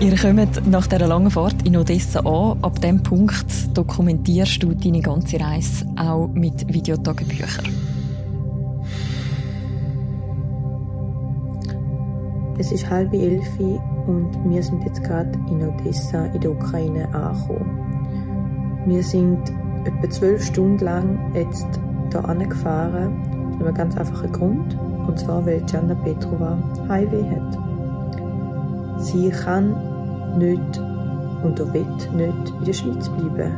Ihr 0.00 0.16
kommt 0.16 0.66
nach 0.66 0.86
dieser 0.86 1.06
langen 1.06 1.30
Fahrt 1.30 1.56
in 1.66 1.76
Odessa 1.76 2.20
an. 2.20 2.56
Ab 2.62 2.80
diesem 2.80 3.02
Punkt 3.02 3.76
dokumentierst 3.76 4.62
du 4.62 4.74
deine 4.74 5.00
ganze 5.02 5.38
Reise 5.38 5.84
auch 5.94 6.26
mit 6.28 6.66
Videotagebüchern. 6.72 7.66
Es 12.56 12.72
ist 12.72 12.88
halb 12.88 13.12
elf 13.12 13.46
und 14.06 14.30
wir 14.48 14.62
sind 14.62 14.82
jetzt 14.84 15.04
gerade 15.04 15.32
in 15.50 15.68
Odessa 15.68 16.24
in 16.26 16.40
der 16.40 16.52
Ukraine 16.52 17.06
angekommen. 17.14 18.82
Wir 18.86 19.02
sind 19.02 19.52
etwa 19.84 20.08
zwölf 20.08 20.42
Stunden 20.42 20.82
lang 20.82 21.34
jetzt 21.34 21.68
hier 22.10 22.24
angefahren, 22.24 23.52
aus 23.54 23.66
einem 23.66 23.74
ganz 23.74 23.96
einfachen 23.98 24.32
Grund, 24.32 24.78
und 25.06 25.18
zwar 25.18 25.44
weil 25.44 25.60
Gianna 25.66 25.94
Petrova 25.94 26.56
Highway 26.88 27.22
hat. 27.22 27.58
Sie 29.02 29.28
kann 29.30 29.89
nicht 30.36 30.80
und 31.42 31.58
er 31.58 31.72
will 31.72 31.86
nicht 32.14 32.52
in 32.58 32.64
der 32.64 32.72
Schweiz 32.72 33.08
bleiben. 33.08 33.52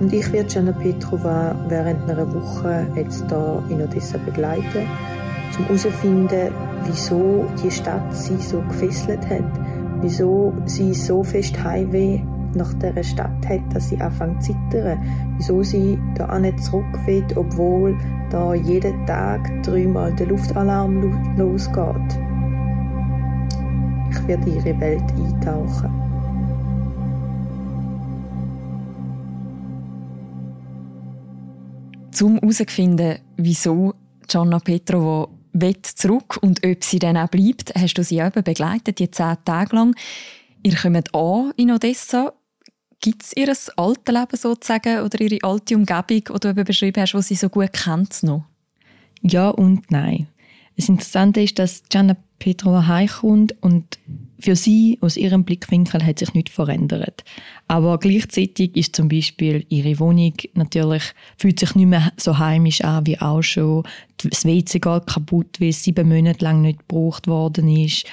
Und 0.00 0.12
ich 0.12 0.32
werde 0.32 0.48
Gianna 0.48 0.72
Petrova 0.72 1.54
während 1.68 2.08
einer 2.10 2.26
Woche 2.34 2.86
jetzt 2.96 3.24
hier 3.28 3.62
in 3.68 3.82
Odessa 3.82 4.18
begleiten, 4.18 4.88
um 5.58 5.64
herauszufinden, 5.64 6.52
wieso 6.86 7.46
die 7.62 7.70
Stadt 7.70 8.14
sie 8.14 8.36
so 8.36 8.60
gefesselt 8.62 9.28
hat, 9.28 9.44
wieso 10.00 10.52
sie 10.66 10.94
so 10.94 11.22
fest 11.22 11.62
Highway 11.62 12.24
nach 12.54 12.72
dieser 12.74 13.02
Stadt 13.02 13.48
hat, 13.48 13.60
dass 13.72 13.88
sie 13.88 14.00
anfängt 14.00 14.42
zu 14.42 14.52
zittern, 14.70 14.98
wieso 15.36 15.62
sie 15.62 15.98
da 16.16 16.28
auch 16.28 16.38
nicht 16.38 16.62
zurück 16.62 16.98
will, 17.06 17.24
obwohl 17.36 17.96
da 18.30 18.54
jeden 18.54 19.06
Tag 19.06 19.50
dreimal 19.62 20.12
der 20.14 20.26
Luftalarm 20.26 21.36
losgeht. 21.36 22.18
Ich 24.22 24.28
werde 24.28 24.50
ihre 24.50 24.78
Welt 24.78 25.02
eintauchen. 25.02 25.90
Zum 32.12 32.38
herauszufinden, 32.38 33.18
wieso 33.36 33.94
Gianna 34.28 34.60
Petrova 34.60 35.28
zurück 35.82 36.38
und 36.40 36.64
ob 36.64 36.84
sie 36.84 37.00
dann 37.00 37.16
auch 37.16 37.28
bleibt, 37.28 37.74
hast 37.74 37.94
du 37.94 38.04
sie 38.04 38.18
eben 38.18 38.44
begleitet, 38.44 39.00
die 39.00 39.10
zehn 39.10 39.36
Tage 39.44 39.74
lang. 39.74 39.96
Ihr 40.62 40.76
kommt 40.76 41.12
an 41.12 41.52
in 41.56 41.72
Odessa. 41.72 42.32
Gibt 43.00 43.24
es 43.24 43.36
ihr 43.36 43.48
altes 43.48 44.14
Leben 44.14 44.36
sozusagen 44.36 45.00
oder 45.00 45.20
ihre 45.20 45.42
alte 45.42 45.74
Umgebung, 45.74 46.04
die 46.06 46.22
du 46.22 46.48
eben 46.48 46.64
beschrieben 46.64 47.02
hast, 47.02 47.14
die 47.14 47.22
sie 47.22 47.34
so 47.34 47.48
gut 47.48 47.72
kennt 47.72 48.22
noch? 48.22 48.44
Ja 49.22 49.48
und 49.48 49.90
nein. 49.90 50.28
Das 50.76 50.88
Interessante 50.88 51.42
ist, 51.42 51.58
dass 51.58 51.82
Gianna 51.88 52.16
Petrova 52.42 52.88
heimkommt 52.88 53.54
und 53.60 54.00
für 54.40 54.56
sie, 54.56 54.98
aus 55.00 55.16
ihrem 55.16 55.44
Blickwinkel, 55.44 56.04
hat 56.04 56.18
sich 56.18 56.34
nichts 56.34 56.50
verändert. 56.50 57.22
Aber 57.68 57.98
gleichzeitig 57.98 58.76
ist 58.76 58.96
zum 58.96 59.06
Beispiel 59.06 59.64
ihre 59.68 60.00
Wohnung 60.00 60.34
natürlich, 60.54 61.04
fühlt 61.38 61.60
sich 61.60 61.76
nicht 61.76 61.86
mehr 61.86 62.12
so 62.16 62.40
heimisch 62.40 62.80
an 62.80 63.06
wie 63.06 63.20
auch 63.20 63.42
schon. 63.42 63.84
Das 64.16 64.44
WC 64.44 64.80
geht 64.80 65.06
kaputt, 65.06 65.60
weil 65.60 65.68
es 65.68 65.84
sieben 65.84 66.08
Monate 66.08 66.44
lang 66.44 66.62
nicht 66.62 66.80
gebraucht 66.80 67.28
worden 67.28 67.68
ist. 67.68 68.06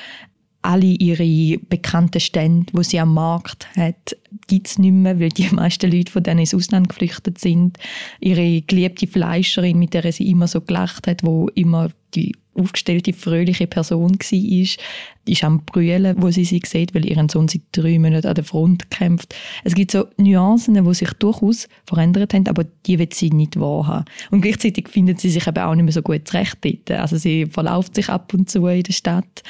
Alle 0.61 0.85
ihre 0.85 1.57
bekannten 1.67 2.19
Stände, 2.19 2.71
wo 2.73 2.83
sie 2.83 2.99
am 2.99 3.15
Markt 3.15 3.67
hat, 3.75 4.15
gibt 4.45 4.67
es 4.67 4.77
nicht 4.77 4.93
mehr, 4.93 5.19
weil 5.19 5.29
die 5.29 5.49
meisten 5.51 5.91
Leute 5.91 6.11
von 6.11 6.21
denen 6.21 6.41
ins 6.41 6.53
Ausland 6.53 6.89
geflüchtet 6.89 7.39
sind. 7.39 7.79
Ihre 8.19 8.61
geliebte 8.61 9.07
Fleischerin, 9.07 9.79
mit 9.79 9.95
der 9.95 10.11
sie 10.11 10.29
immer 10.29 10.47
so 10.47 10.61
gelacht 10.61 11.07
hat, 11.07 11.23
wo 11.23 11.47
immer 11.55 11.89
die 12.13 12.35
aufgestellte, 12.59 13.13
fröhliche 13.13 13.67
Person 13.67 14.17
war, 14.19 14.77
ist 15.25 15.43
am 15.43 15.63
Brüllen, 15.65 16.15
wo 16.21 16.31
sie 16.31 16.45
sie 16.45 16.61
sieht, 16.65 16.93
weil 16.95 17.05
ihren 17.05 17.29
Sohn 17.29 17.47
seit 17.47 17.61
drei 17.71 17.99
Monaten 17.99 18.27
an 18.27 18.35
der 18.35 18.43
Front 18.43 18.89
kämpft. 18.89 19.35
Es 19.63 19.75
gibt 19.75 19.91
so 19.91 20.07
Nuancen, 20.17 20.73
die 20.73 20.93
sich 20.93 21.13
durchaus 21.13 21.67
verändert 21.85 22.33
haben, 22.33 22.47
aber 22.47 22.65
die 22.85 22.97
wird 22.97 23.13
sie 23.13 23.29
nicht 23.29 23.59
wahrhaben. 23.59 24.05
Und 24.31 24.41
gleichzeitig 24.41 24.89
findet 24.89 25.19
sie 25.19 25.29
sich 25.29 25.45
eben 25.45 25.59
auch 25.59 25.75
nicht 25.75 25.85
mehr 25.85 25.93
so 25.93 26.01
gut 26.01 26.27
zurecht 26.27 26.57
dort. 26.61 26.91
Also 26.91 27.17
sie 27.17 27.45
verlauft 27.45 27.95
sich 27.95 28.09
ab 28.09 28.33
und 28.33 28.49
zu 28.49 28.65
in 28.67 28.83
der 28.83 28.93
Stadt, 28.93 29.43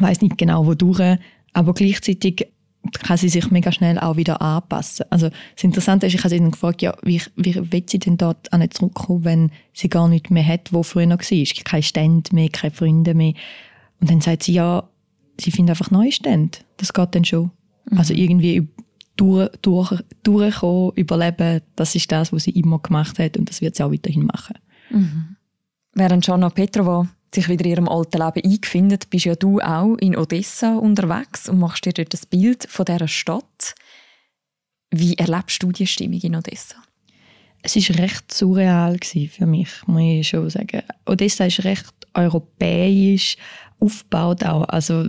weiß 0.00 0.22
nicht 0.22 0.38
genau 0.38 0.66
wodurch, 0.66 1.18
aber 1.52 1.74
gleichzeitig 1.74 2.46
kann 3.00 3.16
sie 3.16 3.28
sich 3.28 3.50
mega 3.50 3.72
schnell 3.72 3.98
auch 3.98 4.16
wieder 4.16 4.42
anpassen. 4.42 5.06
Also 5.10 5.28
das 5.28 5.64
Interessante 5.64 6.06
ist, 6.06 6.14
ich 6.14 6.20
habe 6.20 6.30
sie 6.30 6.38
dann 6.38 6.50
gefragt, 6.50 6.82
ja, 6.82 6.94
wie, 7.02 7.20
wie 7.36 7.72
will 7.72 7.84
sie 7.86 7.98
denn 7.98 8.16
dort 8.16 8.52
auch 8.52 8.58
nicht 8.58 8.74
zurückkommen, 8.74 9.24
wenn 9.24 9.50
sie 9.72 9.88
gar 9.88 10.08
nichts 10.08 10.30
mehr 10.30 10.46
hat, 10.46 10.72
wo 10.72 10.82
früher 10.82 11.06
noch 11.06 11.18
war? 11.18 11.64
Keine 11.64 11.82
Stände 11.82 12.34
mehr, 12.34 12.48
keine 12.48 12.72
Freunde 12.72 13.14
mehr. 13.14 13.34
Und 14.00 14.10
dann 14.10 14.20
sagt 14.20 14.44
sie, 14.44 14.52
ja, 14.52 14.88
sie 15.40 15.50
findet 15.50 15.76
einfach 15.76 15.90
neue 15.90 16.12
Stände. 16.12 16.58
Das 16.76 16.92
geht 16.92 17.14
dann 17.14 17.24
schon. 17.24 17.50
Mhm. 17.90 17.98
Also 17.98 18.14
irgendwie 18.14 18.68
durch, 19.16 19.50
durch, 19.62 19.92
durchkommen, 20.22 20.92
überleben, 20.94 21.60
das 21.76 21.94
ist 21.94 22.10
das, 22.10 22.32
was 22.32 22.44
sie 22.44 22.50
immer 22.50 22.78
gemacht 22.78 23.18
hat 23.18 23.36
und 23.36 23.48
das 23.48 23.60
wird 23.60 23.76
sie 23.76 23.82
auch 23.82 23.92
weiterhin 23.92 24.26
machen. 24.26 24.58
Mhm. 24.90 25.36
Während 25.94 26.26
Jana 26.26 26.48
Petrova 26.50 27.08
sich 27.34 27.48
wieder 27.48 27.64
ihrem 27.64 27.88
alten 27.88 28.18
Leben 28.18 28.44
eingefindet, 28.44 29.10
bist 29.10 29.24
ja 29.24 29.34
du 29.34 29.60
auch 29.60 29.96
in 29.96 30.16
Odessa 30.16 30.76
unterwegs 30.76 31.48
und 31.48 31.58
machst 31.58 31.84
dir 31.84 31.92
dort 31.92 32.12
das 32.12 32.26
Bild 32.26 32.66
von 32.68 32.84
dieser 32.84 33.08
Stadt. 33.08 33.74
Wie 34.90 35.14
erlebst 35.14 35.62
du 35.62 35.72
die 35.72 35.86
Stimmung 35.86 36.20
in 36.20 36.36
Odessa? 36.36 36.76
Es 37.62 37.76
war 37.76 37.98
recht 37.98 38.32
surreal 38.32 38.98
für 39.02 39.46
mich, 39.46 39.68
muss 39.86 40.02
ich 40.02 40.28
schon 40.28 40.50
sagen. 40.50 40.82
Odessa 41.06 41.44
ist 41.46 41.64
recht 41.64 41.94
europäisch 42.14 43.36
aufgebaut 43.78 44.44
auch. 44.44 44.64
Also 44.64 45.06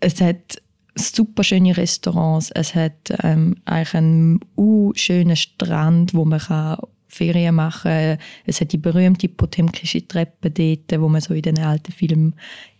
es 0.00 0.20
hat 0.20 0.62
super 0.94 1.42
schöne 1.42 1.76
Restaurants, 1.76 2.50
es 2.50 2.74
hat 2.74 3.12
ähm, 3.22 3.56
eigentlich 3.64 3.94
einen 3.94 4.40
uh, 4.56 4.92
schönen 4.94 5.36
Strand, 5.36 6.14
wo 6.14 6.24
man 6.24 6.40
kann 6.40 6.78
Ferien 7.10 7.54
machen. 7.54 8.18
Es 8.46 8.60
hat 8.60 8.72
die 8.72 8.78
berühmte 8.78 9.28
Potemkische 9.28 10.06
Treppe 10.06 10.50
dort, 10.50 11.00
wo 11.00 11.08
man 11.08 11.20
so 11.20 11.34
in 11.34 11.42
den 11.42 11.58
alten 11.58 11.92
Filmen 11.92 12.34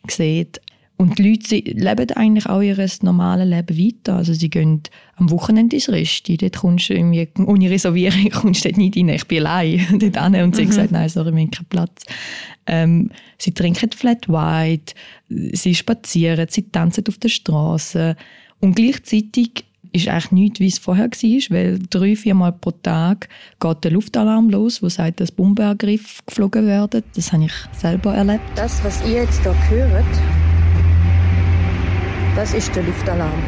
sieht. 0.08 0.60
Und 1.00 1.18
die 1.18 1.30
Leute 1.30 1.56
leben 1.56 2.10
eigentlich 2.10 2.44
auch 2.44 2.60
ihr 2.60 2.76
normales 3.00 3.48
Leben 3.48 3.78
weiter. 3.78 4.16
Also 4.16 4.34
sie 4.34 4.50
gehen 4.50 4.82
am 5.16 5.30
Wochenende 5.30 5.76
ins 5.76 5.88
Resti. 5.88 6.36
Dort 6.36 6.58
kommst 6.58 6.90
du 6.90 6.94
irgendwie, 6.94 7.26
ohne 7.38 7.70
Reservierung 7.70 8.28
kommst 8.32 8.66
du 8.66 8.68
dort 8.68 8.76
nicht 8.76 8.98
rein. 8.98 9.08
Ich 9.08 9.26
bin 9.26 9.46
allein 9.46 9.86
dort 9.98 10.34
hin. 10.34 10.42
Und 10.42 10.56
sie 10.56 10.64
mhm. 10.64 10.68
gesagt, 10.68 10.92
nein, 10.92 11.08
sorry, 11.08 11.32
wir 11.32 11.40
haben 11.40 11.50
keinen 11.50 11.66
Platz. 11.70 12.04
Ähm, 12.66 13.10
sie 13.38 13.54
trinken 13.54 13.90
Flat 13.92 14.28
White, 14.28 14.92
sie 15.30 15.74
spazieren, 15.74 16.46
sie 16.50 16.70
tanzen 16.70 17.04
auf 17.08 17.16
der 17.16 17.30
Straße. 17.30 18.14
Und 18.60 18.76
gleichzeitig 18.76 19.64
ist 19.92 20.08
eigentlich 20.08 20.32
nichts, 20.32 20.60
wie 20.60 20.68
es 20.68 20.78
vorher 20.78 21.06
war, 21.06 21.56
weil 21.56 21.78
drei, 21.90 22.16
viermal 22.16 22.52
pro 22.52 22.70
Tag 22.70 23.28
geht 23.58 23.84
der 23.84 23.90
Luftalarm 23.90 24.50
los, 24.50 24.82
wo 24.82 24.88
sagt, 24.88 25.20
dass 25.20 25.32
Bombenangriffe 25.32 26.22
geflogen 26.26 26.66
werden. 26.66 27.02
Das 27.14 27.32
habe 27.32 27.44
ich 27.44 27.52
selber 27.72 28.14
erlebt. 28.14 28.44
Das, 28.54 28.82
was 28.84 29.00
ihr 29.06 29.22
jetzt 29.22 29.42
hier 29.42 29.88
hört, 29.88 30.04
das 32.36 32.54
ist 32.54 32.74
der 32.74 32.84
Luftalarm. 32.84 33.42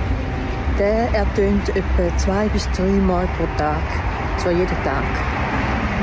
Der 0.78 1.12
ertönt 1.14 1.68
etwa 1.70 2.16
zwei 2.18 2.48
bis 2.48 2.68
drei 2.72 2.90
Mal 2.90 3.28
pro 3.36 3.46
Tag, 3.56 3.82
zwar 4.38 4.52
jeden 4.52 4.68
Tag. 4.84 5.04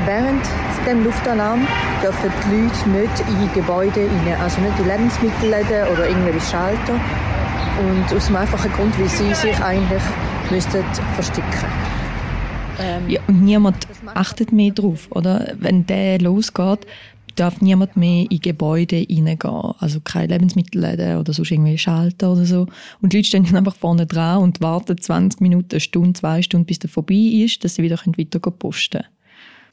Während 0.06 0.42
dem 0.86 1.04
Luftalarm 1.04 1.66
dürfen 2.02 2.32
die 2.46 2.56
Leute 2.56 3.00
nicht 3.00 3.20
in 3.28 3.52
Gebäude 3.52 4.00
rein, 4.00 4.40
also 4.40 4.60
nicht 4.60 4.78
in 4.78 4.86
Lebensmittelläden 4.86 5.88
oder 5.92 6.08
irgendwelche 6.08 6.40
Schalter. 6.40 6.94
Und 7.80 8.16
aus 8.16 8.26
dem 8.26 8.36
einfachen 8.36 8.72
Grund, 8.72 8.98
weil 8.98 9.08
sie 9.08 9.34
sich 9.34 9.58
eigentlich 9.62 10.02
müssten 10.50 10.84
verstecken 11.14 11.66
ähm, 12.80 13.10
ja, 13.10 13.20
und 13.26 13.42
niemand 13.42 13.76
achtet 14.14 14.52
mehr 14.52 14.72
drauf, 14.72 15.08
oder? 15.10 15.52
Wenn 15.58 15.86
der 15.86 16.18
losgeht, 16.18 16.86
darf 17.36 17.60
niemand 17.60 17.96
mehr 17.96 18.26
in 18.30 18.40
Gebäude 18.40 18.96
reingehen. 18.96 19.74
Also 19.78 20.00
keine 20.00 20.28
Lebensmittelläden 20.28 21.18
oder 21.18 21.32
sonst 21.32 21.50
irgendwie 21.50 21.78
Schalter 21.78 22.32
oder 22.32 22.44
so. 22.44 22.66
Und 23.00 23.12
die 23.12 23.18
Leute 23.18 23.28
stehen 23.28 23.54
einfach 23.54 23.76
vorne 23.76 24.06
dran 24.06 24.42
und 24.42 24.60
warten 24.60 24.98
20 24.98 25.40
Minuten, 25.40 25.72
eine 25.72 25.80
Stunde, 25.80 26.14
zwei 26.14 26.42
Stunden, 26.42 26.66
bis 26.66 26.78
der 26.78 26.90
vorbei 26.90 27.14
ist, 27.14 27.64
dass 27.64 27.74
sie 27.74 27.82
wieder 27.82 27.98
weiter 28.04 28.38
posten 28.38 29.02
können. 29.02 29.19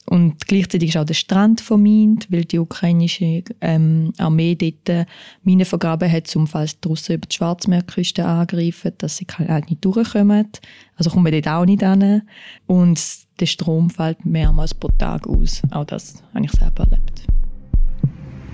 Und 0.08 0.46
gleichzeitig 0.46 0.90
ist 0.90 0.96
auch 0.96 1.04
der 1.04 1.14
Strand 1.14 1.60
vermint, 1.60 2.28
weil 2.30 2.46
die 2.46 2.58
ukrainische 2.58 3.42
ähm, 3.60 4.12
Armee 4.16 4.54
dort 4.54 5.06
Minen 5.42 5.66
vergraben 5.66 6.10
hat, 6.10 6.34
um 6.34 6.46
falls 6.46 6.80
die 6.80 6.88
Russen 6.88 7.16
über 7.16 7.26
die 7.26 7.36
Schwarzmeerküste 7.36 8.24
angreifen, 8.24 8.92
dass 8.98 9.18
sie 9.18 9.26
halt 9.36 9.68
nicht 9.68 9.84
durchkommen. 9.84 10.48
Also 10.96 11.10
kommen 11.10 11.26
wir 11.26 11.42
dort 11.42 11.54
auch 11.54 11.66
nicht 11.66 11.82
hin. 11.82 12.22
Und 12.66 13.00
der 13.38 13.46
Strom 13.46 13.90
fällt 13.90 14.24
mehrmals 14.24 14.72
pro 14.72 14.88
Tag 14.88 15.26
aus. 15.26 15.60
Auch 15.72 15.84
das 15.84 16.22
habe 16.32 16.46
ich 16.46 16.52
selber 16.52 16.84
erlebt. 16.84 17.26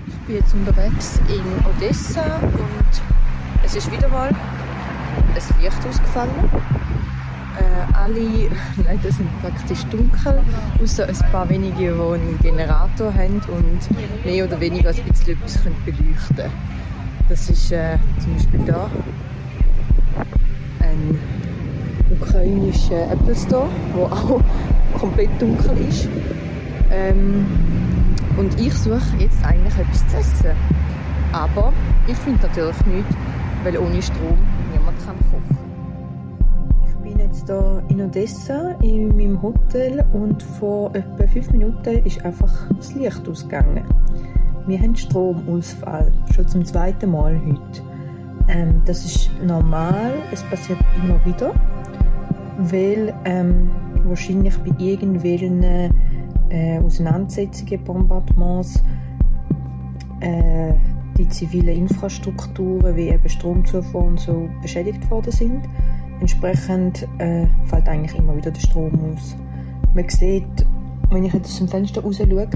Ich 0.07 0.13
bin 0.27 0.35
jetzt 0.35 0.53
unterwegs 0.53 1.21
in 1.29 1.65
Odessa 1.69 2.39
und 2.39 3.01
es 3.63 3.75
ist 3.75 3.89
wieder 3.91 4.09
mal 4.09 4.29
ein 4.29 5.63
Licht 5.63 5.87
ausgefallen 5.87 6.31
äh, 7.59 7.93
alle 7.93 8.49
Leute 8.77 9.11
sind 9.11 9.29
praktisch 9.41 9.83
dunkel, 9.85 10.41
außer 10.81 11.07
ein 11.07 11.31
paar 11.31 11.49
wenige, 11.49 11.93
die 11.93 12.13
einen 12.13 12.39
Generator 12.41 13.13
haben 13.13 13.41
und 13.47 14.25
mehr 14.25 14.45
oder 14.45 14.59
weniger 14.59 14.89
ein 14.89 14.95
bisschen 14.95 15.33
etwas 15.33 15.57
beleuchten 15.85 16.35
können. 16.35 16.51
Das 17.29 17.49
ist 17.49 17.71
äh, 17.71 17.97
zum 18.19 18.33
Beispiel 18.35 18.59
da 18.67 18.89
ein 20.79 20.95
einen 20.95 21.19
ukrainischen 22.11 22.97
Apple 23.11 23.35
Store, 23.35 23.67
der 23.95 24.03
auch 24.11 24.41
komplett 24.99 25.29
dunkel 25.39 25.77
ist. 25.89 26.07
Ähm, 26.91 27.45
und 28.37 28.59
ich 28.59 28.73
suche 28.73 29.01
jetzt 29.19 29.43
eigentlich 29.43 29.73
etwas 29.77 30.07
zu 30.07 30.17
essen. 30.17 30.57
Aber 31.31 31.73
ich 32.07 32.15
finde 32.17 32.47
natürlich 32.47 32.85
nicht, 32.85 33.07
weil 33.63 33.77
ohne 33.77 34.01
Strom 34.01 34.37
niemand 34.71 34.97
kann 35.05 35.15
kochen. 35.31 35.44
Jetzt 37.35 37.47
hier 37.47 37.83
in 37.89 38.01
Odessa 38.01 38.71
in 38.81 39.09
meinem 39.09 39.41
Hotel 39.41 40.05
und 40.13 40.41
vor 40.41 40.95
etwa 40.95 41.27
fünf 41.27 41.51
Minuten 41.51 41.97
ist 42.05 42.23
einfach 42.23 42.69
das 42.77 42.95
Licht 42.95 43.27
ausgegangen. 43.27 43.83
Wir 44.67 44.79
haben 44.79 44.95
Stromausfall, 44.95 46.13
schon 46.33 46.47
zum 46.47 46.63
zweiten 46.63 47.11
Mal 47.11 47.37
heute. 47.45 47.83
Ähm, 48.47 48.81
das 48.85 49.03
ist 49.03 49.29
normal, 49.45 50.13
es 50.31 50.43
passiert 50.43 50.79
immer 51.03 51.23
wieder, 51.25 51.53
weil 52.57 53.13
ähm, 53.25 53.69
wahrscheinlich 54.05 54.57
bei 54.59 54.71
irgendwelchen 54.77 55.61
äh, 55.61 56.79
Auseinandersetzungen, 56.79 57.83
Bombardements, 57.83 58.81
äh, 60.21 60.71
die 61.17 61.27
zivilen 61.27 61.75
Infrastrukturen 61.75 62.95
wie 62.95 63.09
eben 63.09 63.27
Stromzufuhr 63.27 64.05
und 64.05 64.21
so 64.21 64.47
beschädigt 64.61 65.09
worden 65.11 65.31
sind. 65.33 65.67
Entsprechend 66.19 67.07
äh, 67.19 67.45
fällt 67.65 67.87
eigentlich 67.87 68.17
immer 68.17 68.35
wieder 68.35 68.51
der 68.51 68.61
Strom 68.61 69.13
aus. 69.13 69.35
Man 69.93 70.09
sieht, 70.09 70.65
wenn 71.09 71.25
ich 71.25 71.33
jetzt 71.33 71.47
aus 71.47 71.57
dem 71.57 71.67
Fenster 71.67 72.01
raus 72.01 72.17
schaue, 72.17 72.47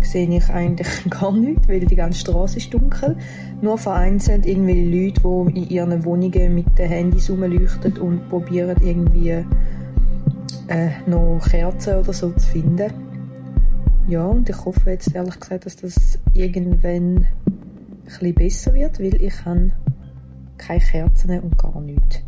sehe 0.00 0.28
ich 0.28 0.48
eigentlich 0.50 0.88
gar 1.10 1.32
nichts, 1.32 1.68
weil 1.68 1.80
die 1.80 1.96
ganze 1.96 2.20
Straße 2.20 2.58
ist 2.58 2.72
dunkel. 2.72 3.16
Nur 3.60 3.78
vereinzelt 3.78 4.46
irgendwelche 4.46 4.84
Leute, 4.84 5.52
die 5.52 5.62
in 5.62 5.68
ihren 5.70 6.04
Wohnungen 6.04 6.54
mit 6.54 6.78
den 6.78 6.88
Handys 6.88 7.30
rumleuchten 7.30 7.98
und 7.98 8.28
probieren 8.28 8.76
irgendwie 8.82 9.44
äh, 10.68 10.90
noch 11.06 11.40
Kerzen 11.48 11.98
oder 11.98 12.12
so 12.12 12.30
zu 12.30 12.46
finden. 12.46 12.92
Ja, 14.06 14.24
und 14.24 14.48
ich 14.48 14.64
hoffe 14.64 14.90
jetzt 14.90 15.14
ehrlich 15.14 15.38
gesagt, 15.38 15.66
dass 15.66 15.76
das 15.76 16.18
irgendwann 16.32 17.26
ein 17.46 18.04
bisschen 18.04 18.34
besser 18.34 18.74
wird, 18.74 18.98
weil 19.00 19.14
ich 19.22 19.44
habe 19.44 19.70
keine 20.56 20.80
Kerzen 20.80 21.40
und 21.40 21.58
gar 21.58 21.80
nichts. 21.80 22.22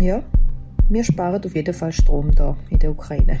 Ja, 0.00 0.22
wir 0.88 1.04
sparen 1.04 1.44
auf 1.44 1.54
jeden 1.54 1.74
Fall 1.74 1.92
Strom 1.92 2.34
da 2.34 2.56
in 2.70 2.78
der 2.78 2.90
Ukraine. 2.90 3.38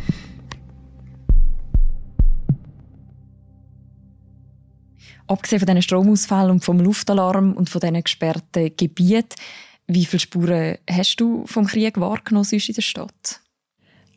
Abgesehen 5.26 5.60
von 5.60 5.66
diesen 5.66 5.82
Stromausfällen 5.82 6.50
und 6.50 6.64
vom 6.64 6.80
Luftalarm 6.80 7.54
und 7.54 7.70
von 7.70 7.80
diesen 7.80 8.02
gesperrten 8.02 8.76
Gebieten, 8.76 9.36
wie 9.86 10.04
viele 10.04 10.20
Spuren 10.20 10.78
hast 10.88 11.16
du 11.16 11.46
vom 11.46 11.66
Krieg 11.66 11.98
wahrgenommen 11.98 12.46
in 12.50 12.74
der 12.74 12.82
Stadt? 12.82 13.40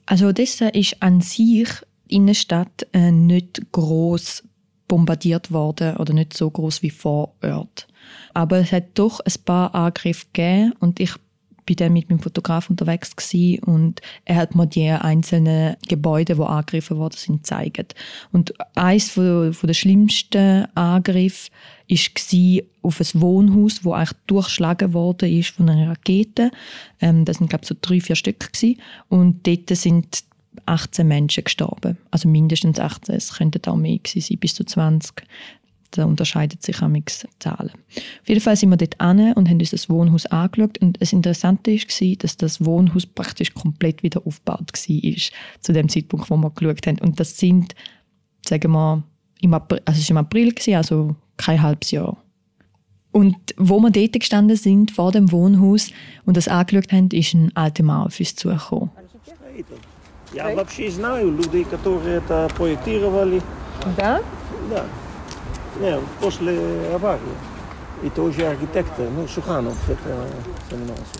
Also 0.05 0.27
Odessa 0.27 0.67
ist 0.67 1.01
an 1.01 1.21
sich 1.21 1.69
die 2.09 2.15
Innenstadt 2.15 2.87
äh, 2.91 3.11
nicht 3.11 3.71
groß 3.71 4.43
bombardiert 4.89 5.51
worden 5.51 5.95
oder 5.95 6.13
nicht 6.13 6.35
so 6.35 6.51
groß 6.51 6.81
wie 6.81 6.89
vor 6.89 7.35
Ort. 7.41 7.87
Aber 8.33 8.57
es 8.57 8.71
hat 8.73 8.85
doch 8.95 9.21
ein 9.21 9.33
paar 9.45 9.73
Angriffe 9.73 10.25
gegeben 10.33 10.73
und 10.79 10.99
ich 10.99 11.13
bin 11.65 11.75
dann 11.75 11.93
mit 11.93 12.09
meinem 12.09 12.19
Fotograf 12.19 12.69
unterwegs 12.69 13.15
gewesen 13.15 13.63
und 13.63 14.01
er 14.25 14.35
hat 14.35 14.55
mir 14.55 14.67
die 14.67 14.89
einzelnen 14.89 15.75
Gebäude, 15.87 16.35
die 16.35 16.41
angegriffen 16.41 16.97
worden 16.97 17.17
sind, 17.17 17.37
gezeigt. 17.37 17.95
Und 18.31 18.53
eins 18.75 19.11
von, 19.11 19.53
von 19.53 19.67
der 19.67 19.73
schlimmsten 19.73 20.65
Angriffe 20.75 21.51
war 21.89 22.63
auf 22.81 22.99
ein 22.99 23.21
Wohnhaus, 23.21 23.83
wo 23.83 23.93
eigentlich 23.93 24.17
durchschlagen 24.27 24.93
worden 24.93 25.37
ist 25.37 25.51
von 25.51 25.69
einer 25.69 25.91
Rakete. 25.91 26.51
Ähm, 27.01 27.25
das 27.25 27.37
sind 27.37 27.49
glaube 27.49 27.63
ich 27.63 27.69
so 27.69 27.75
drei, 27.79 27.99
vier 27.99 28.15
Stück 28.15 28.51
gewesen. 28.51 28.79
und 29.09 29.45
dort 29.47 29.69
sind 29.69 30.23
18 30.65 31.07
Menschen 31.07 31.43
gestorben. 31.43 31.97
Also 32.11 32.29
mindestens 32.29 32.79
18. 32.79 33.15
Es 33.15 33.33
könnten 33.33 33.61
auch 33.69 33.75
mehr 33.75 33.97
gewesen 33.97 34.21
sein, 34.21 34.37
bis 34.37 34.55
zu 34.55 34.63
20 34.63 35.23
da 35.92 36.04
unterscheidet 36.04 36.62
sich 36.62 36.76
die 36.78 37.02
Zahlen. 37.38 37.70
Auf 37.70 38.28
jeden 38.28 38.40
Fall 38.40 38.56
sind 38.56 38.70
wir 38.70 38.76
dort 38.76 39.00
an 39.00 39.32
und 39.32 39.48
haben 39.48 39.58
uns 39.58 39.70
das 39.70 39.88
Wohnhaus 39.88 40.26
angeschaut. 40.26 40.78
Und 40.78 41.00
das 41.00 41.12
Interessante 41.12 41.72
war, 41.72 42.16
dass 42.18 42.36
das 42.36 42.64
Wohnhaus 42.64 43.06
praktisch 43.06 43.54
komplett 43.54 44.02
wieder 44.02 44.26
aufgebaut 44.26 44.72
war, 44.72 45.16
zu 45.60 45.72
dem 45.72 45.88
Zeitpunkt, 45.88 46.30
wo 46.30 46.36
wir 46.36 46.50
geschaut 46.50 46.86
haben. 46.86 46.98
Und 46.98 47.18
das 47.18 47.38
sind, 47.38 47.74
sagen 48.46 48.72
wir, 48.72 49.02
im 49.40 49.54
April, 49.54 49.80
also 49.84 50.00
es 50.00 50.08
war 50.08 50.10
im 50.10 50.18
April, 50.18 50.54
also 50.74 51.16
kein 51.36 51.62
halbes 51.62 51.90
Jahr. 51.90 52.16
Und 53.10 53.36
wo 53.56 53.80
wir 53.80 53.90
dort 53.90 54.12
gestanden 54.12 54.56
sind, 54.56 54.90
vor 54.90 55.12
dem 55.12 55.32
Wohnhaus, 55.32 55.90
und 56.26 56.36
das 56.36 56.48
angeschaut 56.48 56.92
haben, 56.92 57.08
ist 57.10 57.32
ein 57.32 57.56
alter 57.56 57.82
Mann 57.82 58.06
auf 58.06 58.20
uns 58.20 58.34
zugekommen. 58.36 58.90
Я 60.34 60.54
вообще 60.54 60.90
знаю 60.90 61.30
людей, 61.30 61.64
которые 61.64 62.18
это 62.18 62.50
проектировали. 62.54 63.40
Да? 63.96 64.20
Да. 64.68 64.84
Не, 65.80 65.98
после 66.20 66.58
аварии. 66.94 67.20
И 68.02 68.10
тоже 68.10 68.46
архитектор, 68.46 69.06
ну, 69.10 69.26
Шуханов, 69.26 69.76
это 69.88 70.26
занимался. 70.70 71.18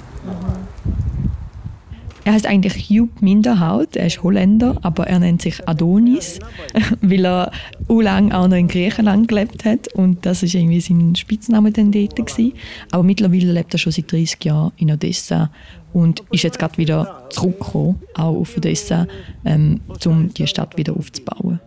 Er 2.29 2.35
heißt 2.35 2.47
eigentlich 2.47 2.91
Hugh 2.91 3.09
Minderhaut, 3.21 3.97
er 3.97 4.07
ist 4.07 4.23
Holländer, 4.23 4.77
aber 4.83 5.07
er 5.07 5.19
nennt 5.19 5.41
sich 5.41 5.67
Adonis, 5.67 6.39
weil 7.01 7.25
er 7.25 7.51
auch 7.89 8.03
lange 8.03 8.37
auch 8.37 8.49
noch 8.49 8.57
in 8.59 8.69
Griechenland 8.69 9.29
gelebt 9.29 9.65
hat 9.65 9.89
und 9.95 10.27
das 10.27 10.43
ist 10.43 10.55
irgendwie 10.55 10.83
sein 10.83 11.17
Spitzname 11.17 11.73
dann 11.73 11.91
dort 11.91 12.17
gewesen. 12.17 12.53
Aber 12.91 13.03
mittlerweile 13.03 13.51
lebt 13.51 13.73
er 13.75 13.79
schon 13.79 13.93
seit 13.93 14.13
30 14.13 14.45
Jahren 14.45 14.73
in 14.77 14.91
Odessa 14.91 15.51
und 15.95 16.23
ist 16.31 16.43
jetzt 16.43 16.59
gerade 16.59 16.77
wieder 16.77 17.25
zurückgekommen, 17.31 18.03
auch 18.13 18.37
auf 18.37 18.59
Odessa, 18.59 19.07
ähm, 19.47 19.81
um 20.05 20.29
die 20.35 20.47
Stadt 20.47 20.77
wieder 20.77 20.95
aufzubauen. 20.95 21.61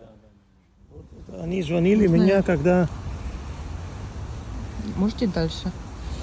Они 1.41 1.61
звонили 1.61 2.07
меня, 2.07 2.41
когда 2.41 2.87
Можете 4.95 5.27
дальше? 5.27 5.71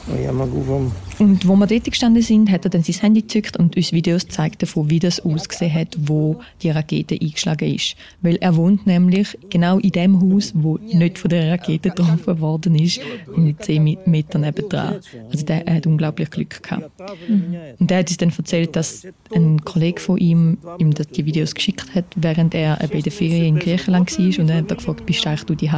я 0.09 0.33
могу 0.33 0.61
вам 0.61 0.93
Und 1.19 1.47
wo 1.47 1.57
wir 1.57 1.67
dort 1.67 1.85
gestanden 1.85 2.23
sind, 2.23 2.51
hat 2.51 2.65
er 2.65 2.71
dann 2.71 2.83
sein 2.83 2.97
Handy 3.01 3.23
gezückt 3.23 3.57
und 3.57 3.77
uns 3.77 3.93
Videos 3.93 4.27
gezeigt 4.27 4.63
davon, 4.63 4.91
wie 4.91 4.99
das 4.99 5.21
ausgesehen 5.21 5.73
hat, 5.73 5.97
wo 5.99 6.41
die 6.63 6.71
Rakete 6.71 7.15
eingeschlagen 7.21 7.75
ist. 7.75 7.97
Weil 8.23 8.37
er 8.37 8.57
wohnt 8.57 8.87
nämlich 8.87 9.39
genau 9.51 9.79
in 9.79 9.93
dem 9.93 10.21
Haus, 10.21 10.53
wo 10.55 10.79
nicht 10.79 11.19
von 11.19 11.31
der 11.31 11.53
Rakete 11.53 11.91
getroffen 11.91 12.41
worden 12.41 12.75
ist, 12.77 13.01
in 13.37 13.57
10 13.59 13.99
Metern 14.07 14.43
nebenan. 14.43 15.01
Also 15.31 15.45
der 15.45 15.65
hat 15.67 15.87
unglaublich 15.87 16.31
Glück 16.31 16.63
gehabt. 16.63 16.91
Mhm. 17.29 17.57
Und 17.79 17.91
er 17.91 17.99
hat 17.99 18.09
uns 18.09 18.17
dann 18.17 18.33
erzählt, 18.37 18.77
dass 18.77 19.07
ein 19.35 19.65
Kollege 19.65 20.01
von 20.01 20.19
ihm 20.19 20.59
ihm 20.79 20.95
die 20.95 21.27
Videos 21.27 21.55
geschickt 21.55 21.95
hat, 21.95 22.05
während 22.17 22.55
er 22.55 22.77
bei 22.93 23.01
der 23.01 23.13
Ferien 23.13 23.57
in 23.57 23.59
Griechenland 23.59 24.19
war 24.19 24.41
und 24.43 24.49
er 24.49 24.57
hat 24.57 24.69
gefragt, 24.69 25.07
bist 25.07 25.25
du 25.25 25.29
eigentlich 25.29 25.45
du 25.45 25.55
die 25.55 25.71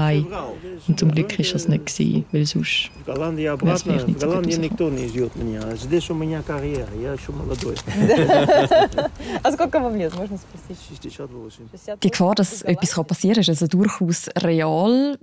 Und 0.89 0.99
zum 0.99 1.11
Glück 1.11 1.39
ist 1.39 1.55
das 1.55 1.69
nicht 1.69 1.87
weil 2.33 2.47
sonst 2.47 2.91
wäre 3.07 3.73
es 3.73 3.83
vielleicht 3.83 4.09
nicht 4.09 4.21
so 4.21 4.29
gut 4.29 5.26
Голландии 5.26 5.26
rausgekommen. 5.26 5.26
никто 5.26 5.26
не 5.26 5.26
ждет 5.26 5.36
меня. 5.36 5.62
А 5.64 5.76
Здесь 5.76 6.10
у 6.10 6.14
меня 6.14 6.42
карьера, 6.42 6.90
я 7.02 7.14
еще 7.14 7.32
молодой. 7.32 7.76
А 9.44 9.52
сколько 9.52 9.80
вам 9.80 9.96
лет, 9.96 10.16
можно 10.16 10.38
спросить? 10.38 10.78
68. 10.90 11.62
60 11.72 12.00
Die 12.04 12.10
Gefahr, 12.10 12.36
dass 12.36 12.62
etwas 12.62 12.94
passieren 13.08 13.36
kann, 13.36 13.42
ist 13.42 13.50
also 13.50 13.68
durchaus 13.68 14.30
real. 14.38 15.18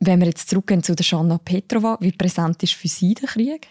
Wenn 0.00 0.20
wir 0.20 0.26
jetzt 0.26 0.48
zurückgehen 0.48 0.82
zu 0.82 0.94
der 0.94 1.04
Shanna 1.04 1.38
Petrova, 1.38 1.96
wie 2.00 2.12
präsent 2.12 2.62
ist 2.62 2.74
für 2.74 2.88
Sie 2.88 3.14
der 3.14 3.28
Krieg? 3.28 3.68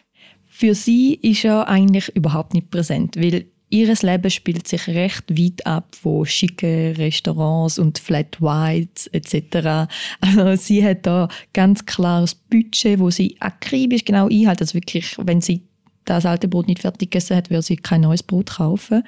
Für 0.47 0.76
sie 0.76 1.15
ist 1.15 1.45
er 1.45 1.67
eigentlich 1.67 2.10
überhaupt 2.15 2.54
nicht 2.54 2.69
präsent, 2.69 3.15
weil 3.17 3.45
ihr 3.71 3.95
Leben 4.02 4.30
spielt 4.30 4.67
sich 4.67 4.88
recht 4.88 5.32
weit 5.32 5.65
ab 5.65 5.95
von 5.95 6.26
schicken 6.26 6.93
Restaurants 6.95 7.80
und 7.80 7.97
Flat 7.97 8.39
Whites 8.41 9.08
etc. 9.08 9.89
Also 10.19 10.56
sie 10.56 10.86
hat 10.86 11.06
da 11.06 11.30
ganz 11.54 11.86
klares 11.86 12.36
Budget, 12.36 13.00
wo 13.00 13.10
sie 13.10 13.38
akribisch 13.39 14.06
genau 14.06 14.28
einhält. 14.28 14.62
Also 14.62 14.76
wirklich, 14.76 15.15
wenn 15.17 15.41
sie 15.41 15.63
das 16.06 16.26
alte 16.26 16.47
Brot 16.47 16.67
nicht 16.67 16.82
fertig 16.82 17.12
gegessen 17.12 17.38
hat, 17.38 17.50
würde 17.50 17.62
sie 17.62 17.76
kein 17.76 18.02
neues 18.02 18.24
Brot 18.24 18.52
kaufen. 18.58 19.04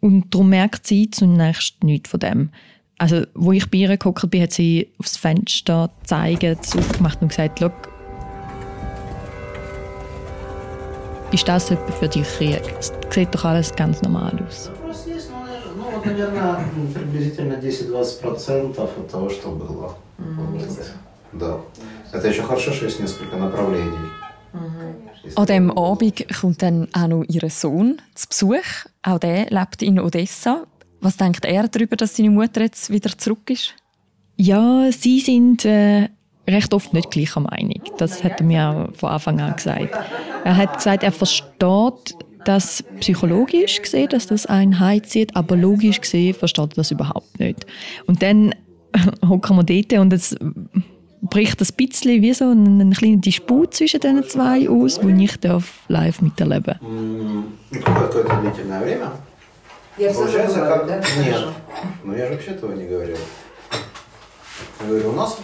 Und 0.00 0.34
darum 0.34 0.50
merkt 0.50 0.86
sie 0.86 1.10
zunächst 1.10 1.82
nichts 1.82 2.10
von 2.10 2.20
dem. 2.20 2.50
Also, 2.98 3.22
wo 3.34 3.52
ich 3.52 3.70
bei 3.70 3.78
ihr 3.78 3.96
gehockt 3.96 4.28
bin, 4.30 4.42
hat 4.42 4.52
sie 4.52 4.88
aufs 4.98 5.16
Fenster 5.16 5.90
gezeigt, 6.00 6.76
aufgemacht 6.76 7.22
und 7.22 7.28
gesagt, 7.28 7.58
«Schau, 7.58 7.70
ist 11.32 11.48
das 11.48 11.70
etwa 11.70 11.92
für 11.92 12.08
dich 12.08 12.28
Krieg? 12.36 12.62
Es 12.78 12.92
sieht 13.10 13.34
doch 13.34 13.44
alles 13.44 13.74
ganz 13.74 14.00
normal 14.02 14.38
aus. 14.46 14.70
Вопрос 14.70 15.06
есть, 15.06 15.30
но, 15.30 15.44
ну, 15.76 15.90
вот, 15.90 16.06
наверное, 16.06 16.64
приблизительно 16.94 17.54
10-20% 17.54 18.78
от 18.78 19.10
того, 19.10 19.28
что 19.30 19.50
было. 19.50 19.96
Вот. 20.18 20.92
Да. 21.32 21.58
Это 22.12 22.28
еще 22.28 22.42
хорошо, 22.42 22.72
что 22.72 22.84
есть 22.84 23.00
несколько 23.00 23.36
направлений. 23.36 24.10
An 25.35 25.45
diesem 25.45 25.71
Abend 25.71 26.25
kommt 26.39 26.61
dann 26.61 26.87
auch 26.93 27.07
noch 27.07 27.23
ihr 27.27 27.49
Sohn 27.49 28.01
zu 28.15 28.27
Besuch. 28.27 28.85
Auch 29.03 29.19
der 29.19 29.47
lebt 29.49 29.81
in 29.81 29.99
Odessa. 29.99 30.63
Was 31.01 31.17
denkt 31.17 31.45
er 31.45 31.67
darüber, 31.67 31.95
dass 31.95 32.15
seine 32.15 32.29
Mutter 32.29 32.61
jetzt 32.61 32.89
wieder 32.89 33.17
zurück 33.17 33.49
ist? 33.49 33.73
Ja, 34.35 34.89
sie 34.91 35.19
sind 35.19 35.65
äh, 35.65 36.09
recht 36.47 36.73
oft 36.73 36.93
nicht 36.93 37.11
gleicher 37.11 37.41
Meinung. 37.41 37.81
Das 37.97 38.23
hat 38.23 38.39
er 38.39 38.45
mir 38.45 38.69
auch 38.69 38.95
von 38.95 39.09
Anfang 39.09 39.39
an 39.39 39.55
gesagt. 39.55 39.95
Er 40.43 40.57
hat 40.57 40.77
gesagt, 40.77 41.03
er 41.03 41.11
versteht 41.11 42.15
das 42.45 42.83
psychologisch 42.99 43.81
gesehen, 43.81 44.09
dass 44.09 44.27
das 44.27 44.45
einen 44.45 44.79
heizieht, 44.79 45.35
aber 45.35 45.55
logisch 45.55 46.01
gesehen 46.01 46.33
versteht 46.33 46.71
er 46.71 46.75
das 46.75 46.91
überhaupt 46.91 47.39
nicht. 47.39 47.65
Und 48.07 48.23
dann 48.23 48.55
hocken 49.27 49.57
wir 49.57 49.63
dort 49.63 49.93
und 49.99 50.13
es 50.13 50.35
bricht 51.22 51.60
ein 51.60 51.68
bisschen 51.76 52.22
wie 52.22 52.34
so 52.34 52.50
ein 52.50 52.92
kleiner 52.92 53.16
Disput 53.16 53.74
zwischen 53.74 54.00
diesen 54.00 54.24
zwei 54.24 54.68
aus, 54.68 55.00
den 55.00 55.20
ich 55.20 55.38
darf 55.40 55.80
live 55.88 56.20
miterleben 56.20 56.74
darf. 56.80 56.80
Я 59.96 60.10
все 60.10 60.22
Получается, 60.22 60.58
как... 60.60 60.86
Да? 60.88 60.96
Нет. 60.96 61.44
Ну 62.04 62.14
я 62.14 62.26
же 62.26 62.32
вообще 62.32 62.50
этого 62.50 62.74
не 62.74 62.84
говорил. 62.84 63.16
Я 64.80 64.86
говорю, 64.88 65.10
у 65.10 65.12
нас 65.12 65.38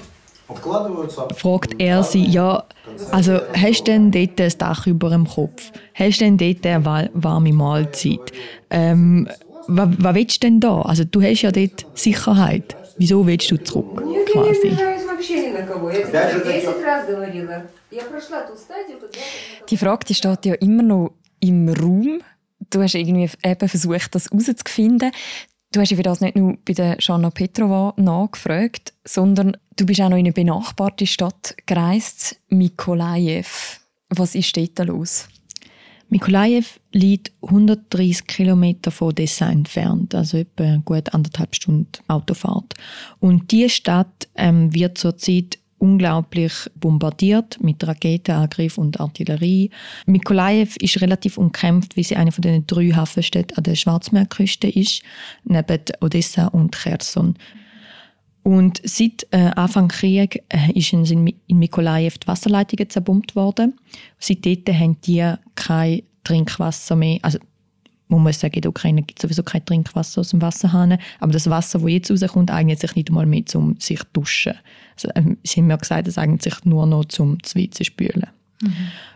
fragt 1.36 1.74
er 1.78 2.02
sie, 2.02 2.24
ja, 2.24 2.64
also 3.12 3.40
hast 3.54 3.82
du 3.82 3.92
denn 3.92 4.10
dort 4.10 4.40
ein 4.40 4.52
Dach 4.58 4.86
über 4.86 5.10
dem 5.10 5.24
Kopf? 5.26 5.70
Hast 5.94 6.20
du 6.20 6.24
denn 6.24 6.36
dort 6.36 6.66
eine 6.66 7.10
warme 7.14 7.52
Mahlzeit? 7.52 8.32
Ähm, 8.70 9.28
was, 9.68 9.88
was 9.98 10.14
willst 10.16 10.42
du 10.42 10.48
denn 10.48 10.58
da? 10.58 10.82
Also 10.82 11.04
du 11.04 11.22
hast 11.22 11.42
ja 11.42 11.52
dort 11.52 11.86
Sicherheit. 11.94 12.76
Wieso 12.98 13.24
willst 13.24 13.50
du 13.52 13.62
zurück, 13.62 14.02
quasi? 14.32 14.76
Die 19.69 19.77
Frage 19.77 20.05
die 20.05 20.13
steht 20.13 20.45
ja 20.45 20.53
immer 20.55 20.83
noch 20.83 21.13
im 21.39 21.69
Raum. 21.69 22.21
Du 22.69 22.81
hast 22.81 22.95
irgendwie 22.95 23.29
eben 23.43 23.69
versucht, 23.69 24.15
das 24.15 24.29
herauszufinden. 24.31 25.11
Du 25.71 25.81
hast 25.81 25.91
ja 25.91 25.97
für 25.97 26.03
das 26.03 26.21
nicht 26.21 26.35
nur 26.35 26.57
bei 26.65 26.73
der 26.73 26.97
Jana 26.99 27.29
Petrova 27.29 27.93
nachgefragt, 27.97 28.93
sondern 29.03 29.57
du 29.75 29.85
bist 29.85 29.99
auch 30.01 30.09
noch 30.09 30.17
in 30.17 30.25
eine 30.25 30.31
benachbarte 30.31 31.05
Stadt 31.05 31.55
gereist, 31.65 32.37
Mikolajew. 32.49 33.45
Was 34.09 34.35
ist 34.35 34.55
dort 34.55 34.87
los? 34.87 35.27
Mikolajew 36.09 36.65
liegt 36.91 37.31
130 37.41 38.27
Kilometer 38.27 38.91
von 38.91 39.13
Dessa 39.13 39.49
entfernt, 39.49 40.13
also 40.13 40.37
etwa 40.37 40.77
gut 40.85 41.13
anderthalb 41.13 41.55
Stunden 41.55 41.87
Autofahrt. 42.07 42.73
Und 43.19 43.51
diese 43.51 43.69
Stadt 43.69 44.27
ähm, 44.35 44.73
wird 44.73 44.97
zurzeit 44.97 45.57
unglaublich 45.77 46.53
bombardiert 46.75 47.61
mit 47.61 47.85
Raketenangriff 47.85 48.77
und 48.77 48.99
Artillerie. 48.99 49.69
Mikolajew 50.05 50.69
ist 50.79 51.01
relativ 51.01 51.37
umkämpft, 51.37 51.95
wie 51.95 52.03
sie 52.03 52.15
eine 52.15 52.31
von 52.31 52.41
den 52.41 52.65
drei 52.65 52.89
Hafenstädten 52.91 53.57
an 53.57 53.63
der 53.63 53.75
Schwarzmeerküste 53.75 54.67
ist, 54.67 55.03
neben 55.43 55.81
Odessa 56.01 56.47
und 56.47 56.75
Cherson. 56.75 57.35
Und 58.45 58.79
seit 58.83 59.25
äh, 59.31 59.49
Anfang 59.55 59.87
Krieg 59.87 60.43
äh, 60.49 60.71
ist 60.73 60.93
in, 60.93 61.33
in 61.47 61.57
Mikolajew 61.57 62.11
die 62.21 62.27
Wasserleitungen 62.27 62.87
zerbombt 62.91 63.35
worden. 63.35 63.73
Seitdem 64.19 64.63
haben 64.67 65.01
die 65.01 65.33
kein 65.55 66.03
Trinkwasser 66.23 66.95
mehr, 66.95 67.17
also 67.23 67.39
man 68.07 68.21
muss 68.21 68.39
sagen, 68.39 68.53
in 68.53 68.61
der 68.61 68.69
Ukraine 68.69 69.01
gibt 69.01 69.17
es 69.17 69.23
sowieso 69.23 69.41
kein 69.41 69.65
Trinkwasser 69.65 70.21
aus 70.21 70.29
dem 70.29 70.43
Wasserhahn. 70.43 70.99
Aber 71.19 71.31
das 71.31 71.49
Wasser, 71.49 71.79
das 71.79 71.89
jetzt 71.89 72.11
rauskommt, 72.11 72.51
eignet 72.51 72.79
sich 72.79 72.95
nicht 72.95 73.09
einmal 73.09 73.25
mehr, 73.25 73.41
um 73.55 73.77
sich 73.79 73.97
zu 74.01 74.05
duschen. 74.13 74.53
Also, 74.93 75.09
ähm, 75.15 75.37
sie 75.43 75.61
haben 75.61 75.67
mir 75.67 75.79
gesagt, 75.79 76.07
es 76.07 76.19
eignet 76.19 76.43
sich 76.43 76.63
nur 76.65 76.85
noch 76.85 77.05
zum 77.05 77.41
Zwiebeln 77.41 77.83
spülen. 77.83 78.27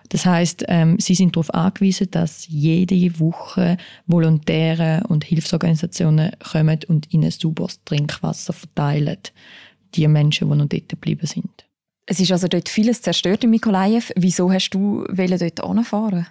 Das 0.10 0.26
heißt, 0.26 0.66
ähm, 0.68 0.98
sie 1.00 1.16
sind 1.16 1.36
darauf 1.36 1.54
angewiesen, 1.54 2.10
dass 2.12 2.48
jede 2.48 3.20
Woche 3.20 3.78
Volontäre 4.08 5.04
und 5.08 5.24
Hilfsorganisationen 5.24 6.32
kommen 6.40 6.80
und 6.88 7.14
ihnen 7.14 7.32
sauberes 7.32 7.84
Trinkwasser 7.84 8.54
verteilen. 8.54 9.20
Die 9.96 10.08
Menschen, 10.08 10.50
die 10.50 10.58
noch 10.58 10.68
dort 10.68 10.90
geblieben 10.90 11.26
sind. 11.26 11.66
Es 12.06 12.20
ist 12.20 12.32
also 12.32 12.48
dort 12.48 12.70
vieles 12.70 13.02
zerstört 13.02 13.44
in 13.44 13.52
Mikolajew. 13.52 14.04
Wieso 14.16 14.52
hast 14.52 14.72
du 14.72 15.06
dort 15.38 15.64
anfahren? 15.64 16.26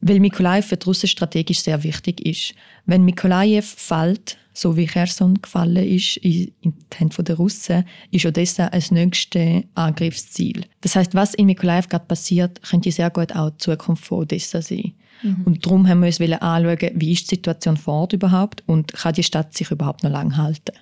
Weil 0.00 0.20
Mikolajew 0.20 0.62
für 0.62 0.76
die 0.76 0.84
Russen 0.84 1.08
strategisch 1.08 1.60
sehr 1.60 1.82
wichtig 1.82 2.24
ist. 2.26 2.54
Wenn 2.86 3.04
Mikolajew 3.04 3.62
fällt, 3.62 4.38
so 4.52 4.76
wie 4.76 4.86
Cherson 4.86 5.40
gefallen 5.40 5.76
ist 5.76 6.16
in 6.18 6.52
die 6.64 6.72
Hände 6.94 7.22
der 7.22 7.36
Russen, 7.36 7.84
ist 8.10 8.26
Odessa 8.26 8.68
als 8.68 8.90
nächstes 8.90 9.62
Angriffsziel. 9.74 10.64
Das 10.80 10.96
heißt, 10.96 11.14
was 11.14 11.34
in 11.34 11.46
Mikolajew 11.46 11.88
gerade 11.88 12.06
passiert, 12.06 12.62
könnte 12.62 12.90
sehr 12.90 13.10
gut 13.10 13.34
auch 13.34 13.50
die 13.50 13.58
Zukunft 13.58 14.04
von 14.04 14.20
Odessa 14.20 14.62
sein. 14.62 14.92
Mhm. 15.22 15.42
Und 15.44 15.66
darum 15.66 15.88
haben 15.88 16.00
wir 16.00 16.06
uns 16.06 16.20
anschauen, 16.20 16.90
wie 16.94 17.12
ist 17.12 17.30
die 17.30 17.36
Situation 17.36 17.76
vor 17.76 17.94
Ort 17.94 18.12
überhaupt 18.12 18.62
und 18.66 18.92
kann 18.92 19.14
die 19.14 19.22
Stadt 19.22 19.54
sich 19.54 19.70
überhaupt 19.70 20.02
noch 20.02 20.10
lang 20.10 20.36
halten. 20.36 20.72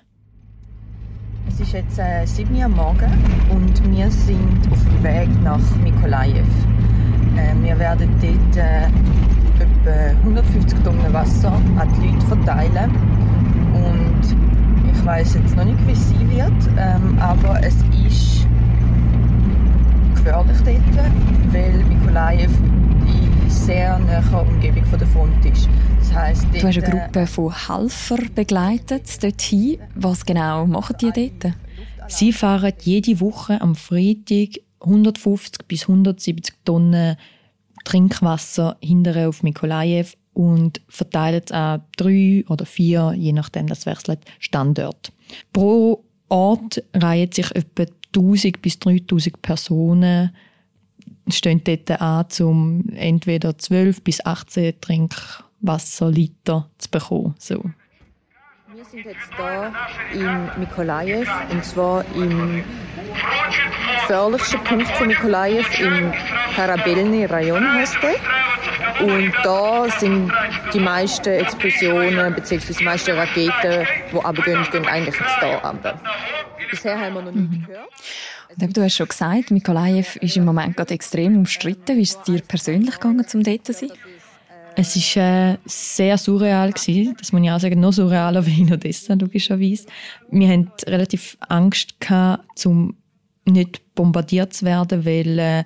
Es 1.47 1.59
ist 1.59 1.73
jetzt 1.73 1.97
äh, 1.97 2.25
7 2.25 2.55
Uhr 2.55 2.67
morgen 2.67 3.11
und 3.49 3.97
wir 3.97 4.09
sind 4.11 4.71
auf 4.71 4.83
dem 4.83 5.03
Weg 5.03 5.29
nach 5.41 5.75
Mikolajew. 5.77 6.45
Äh, 7.39 7.63
wir 7.63 7.79
werden 7.79 8.09
dort 8.21 8.57
äh, 8.57 8.85
etwa 9.59 10.19
150 10.23 10.79
Tonnen 10.83 11.13
Wasser 11.13 11.51
an 11.51 11.87
die 11.97 12.07
Leute 12.07 12.25
verteilen. 12.25 12.91
Und 13.73 14.35
ich 14.91 15.05
weiß 15.05 15.35
jetzt 15.35 15.55
noch 15.55 15.65
nicht, 15.65 15.87
wie 15.87 15.91
es 15.91 16.09
sein 16.09 16.29
wird, 16.29 16.69
ähm, 16.77 17.17
aber 17.19 17.59
es 17.63 17.75
ist 18.05 18.47
gefährlich 20.15 20.57
dort, 20.65 21.53
weil 21.53 21.83
Mikolajew 21.85 22.49
in 23.07 23.49
sehr 23.49 23.97
naher 23.99 24.45
Umgebung 24.47 24.85
von 24.85 24.99
der 24.99 25.07
Front 25.07 25.45
ist. 25.45 25.69
Das 25.99 26.13
heisst, 26.13 26.47
du 26.51 26.67
hast 26.67 26.77
eine 26.77 26.87
äh, 26.87 26.89
Gruppe 26.89 27.27
von 27.27 27.53
Helfern 27.67 28.29
begleitet 28.35 29.23
dorthin. 29.23 29.77
Was 29.95 30.25
genau 30.25 30.65
machen 30.65 30.95
die 30.99 31.11
dort? 31.11 31.53
Sie 32.07 32.33
fahren 32.33 32.73
jede 32.81 33.19
Woche 33.19 33.61
am 33.61 33.75
Freitag 33.75 34.61
150 34.81 35.67
bis 35.67 35.83
170 35.83 36.55
Tonnen 36.65 37.17
Trinkwasser 37.85 38.77
hinterher 38.81 39.29
auf 39.29 39.43
Mikolajew 39.43 40.07
und 40.33 40.81
verteilen 40.87 41.41
es 41.43 41.51
an 41.51 41.83
drei 41.97 42.43
oder 42.47 42.65
vier, 42.65 43.13
je 43.15 43.33
nachdem 43.33 43.67
das 43.67 43.85
wechselt, 43.85 44.19
Standorte. 44.39 45.11
Pro 45.53 46.03
Ort 46.29 46.83
reihen 46.93 47.31
sich 47.31 47.53
etwa 47.55 47.85
1000 48.15 48.61
bis 48.61 48.79
3000 48.79 49.41
Personen 49.41 50.31
stehen 51.29 51.63
dort 51.63 52.01
an, 52.01 52.25
um 52.39 52.83
entweder 52.95 53.57
12 53.57 54.03
bis 54.03 54.25
18 54.25 54.81
Trinkwasserliter 54.81 56.69
zu 56.77 56.89
bekommen. 56.89 57.35
So. 57.37 57.63
Wir 58.73 58.85
sind 58.85 59.05
jetzt 59.05 59.29
hier 59.35 59.73
in 60.13 60.59
Mikolajew 60.59 61.25
und 61.51 61.65
zwar 61.65 62.05
im 62.15 62.63
gefährlichsten 64.09 64.63
Punkt 64.63 64.87
von 64.87 65.07
Mikolajew 65.07 65.65
im 65.77 66.11
Karabelny 66.55 67.25
Rayon 67.25 67.71
heißt 67.73 67.95
der. 68.01 69.05
Und 69.05 69.31
da 69.43 69.87
sind 69.99 70.31
die 70.73 70.79
meisten 70.79 71.29
Explosionen 71.29 72.33
bzw. 72.33 72.73
die 72.73 72.83
meisten 72.83 73.11
Raketen, 73.11 73.85
die 74.11 74.15
runtergehen, 74.15 74.65
gehen 74.71 74.85
eigentlich 74.87 75.13
jetzt 75.13 75.39
hier 75.39 75.61
runter. 75.63 76.01
Bisher 76.71 76.99
haben 76.99 77.13
wir 77.13 77.21
noch 77.21 77.31
nichts 77.31 77.55
mhm. 77.55 77.65
gehört. 77.67 77.89
Und 78.59 78.77
du 78.77 78.83
hast 78.83 78.95
schon 78.95 79.07
gesagt, 79.07 79.51
Mikolajew 79.51 80.17
ist 80.21 80.37
im 80.37 80.45
Moment 80.45 80.75
gerade 80.75 80.95
extrem 80.95 81.37
umstritten. 81.37 81.95
Wie 81.95 82.01
ist 82.01 82.17
es 82.17 82.23
dir 82.23 82.41
persönlich 82.41 82.95
gegangen, 82.95 83.23
um 83.31 83.43
dort 83.43 83.65
zu 83.67 83.73
sein? 83.73 83.91
Es 84.75 84.95
war 84.95 85.51
äh, 85.51 85.57
sehr 85.65 86.17
surreal. 86.17 86.71
Gewesen. 86.71 87.15
Das 87.19 87.31
muss 87.31 87.43
ich 87.43 87.51
auch 87.51 87.59
sagen, 87.59 87.79
noch 87.79 87.93
surrealer 87.93 88.43
wie 88.47 88.61
in 88.61 88.73
Odessa, 88.73 89.13
logischerweise. 89.13 89.85
Wir 90.31 90.47
hatten 90.47 90.71
relativ 90.87 91.37
Angst, 91.47 91.99
gehabt, 91.99 92.65
um 92.65 92.95
nicht 93.45 93.95
bombardiert 93.95 94.53
zu 94.53 94.65
werden, 94.65 95.05
weil 95.05 95.39
äh, 95.39 95.63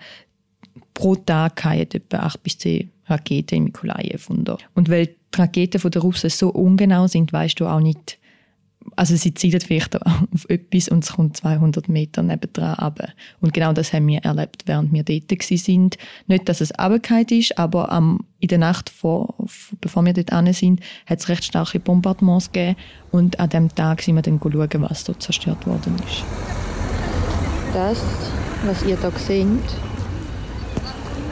pro 0.94 1.16
Tag 1.16 1.66
etwa 1.66 2.18
acht 2.18 2.44
bis 2.44 2.58
zehn 2.58 2.90
Raketen 3.08 3.56
in 3.56 3.64
Mikolajew. 3.66 4.22
Und 4.30 4.90
weil 4.90 5.08
die 5.08 5.40
Raketen 5.40 5.90
der 5.90 6.02
Russen 6.02 6.30
so 6.30 6.50
ungenau 6.50 7.08
sind, 7.08 7.34
weißt 7.34 7.60
du 7.60 7.68
auch 7.68 7.80
nicht, 7.80 8.18
also 8.96 9.16
sie 9.16 9.34
zielen 9.34 9.60
vielleicht 9.62 9.96
auf 10.06 10.50
etwas 10.50 10.90
und 10.90 11.04
es 11.04 11.14
kommt 11.14 11.38
200 11.38 11.90
Meter 11.90 12.24
nebendran 12.24 12.76
runter. 12.76 13.10
Und 13.42 13.54
genau 13.54 13.74
das 13.74 13.94
haben 13.94 14.08
wir 14.08 14.20
erlebt, 14.20 14.64
während 14.66 14.94
wir 14.94 15.04
dort 15.04 15.32
waren. 15.32 15.90
Nicht, 16.28 16.50
dass 16.50 16.62
es 16.62 16.72
runtergefallen 16.80 17.28
ist, 17.30 17.58
aber 17.58 17.92
am, 17.92 18.26
in 18.40 18.50
der 18.50 18.58
Nacht, 18.58 18.90
vor, 18.90 19.36
bevor 19.82 20.06
wir 20.06 20.14
dort 20.14 20.34
hin 20.34 20.54
sind, 20.54 20.80
hat 21.06 21.20
es 21.20 21.30
recht 21.30 21.44
starke 21.44 21.80
Bombardements 21.80 22.52
gegeben 22.52 22.78
und 23.12 23.40
an 23.40 23.50
dem 23.50 23.74
Tag 23.74 24.02
sind 24.02 24.16
wir 24.16 24.22
dann 24.22 24.40
schauen, 24.40 24.82
was 24.90 25.04
dort 25.04 25.22
zerstört 25.22 25.66
worden 25.66 25.96
ist. 26.08 26.24
Das, 27.74 27.98
was 28.66 28.84
ihr 28.84 29.00
hier 29.00 29.12
seht, 29.18 29.48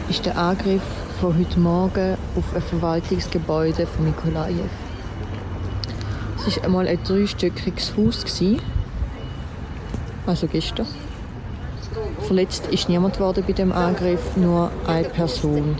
ist 0.10 0.25
der 0.25 0.36
Angriff 0.36 0.82
von 1.19 1.38
heute 1.38 1.60
Morgen 1.60 2.17
auf 2.36 2.56
ein 2.56 2.63
Verwaltungsgebäude 2.63 3.86
von 3.86 4.06
Mikolajew. 4.06 4.67
Es 6.47 6.58
war 6.58 6.63
einmal 6.63 6.88
ein 6.88 6.97
dreistöckiges 7.04 7.95
Haus. 7.95 8.25
Also 10.25 10.47
gestern. 10.47 10.88
Verletzt 12.21 12.65
ist 12.71 12.89
niemand 12.89 13.19
worden 13.19 13.43
bei 13.45 13.54
dem 13.54 13.71
Angriff, 13.71 14.36
nur 14.36 14.71
eine 14.88 15.10
Person. 15.10 15.77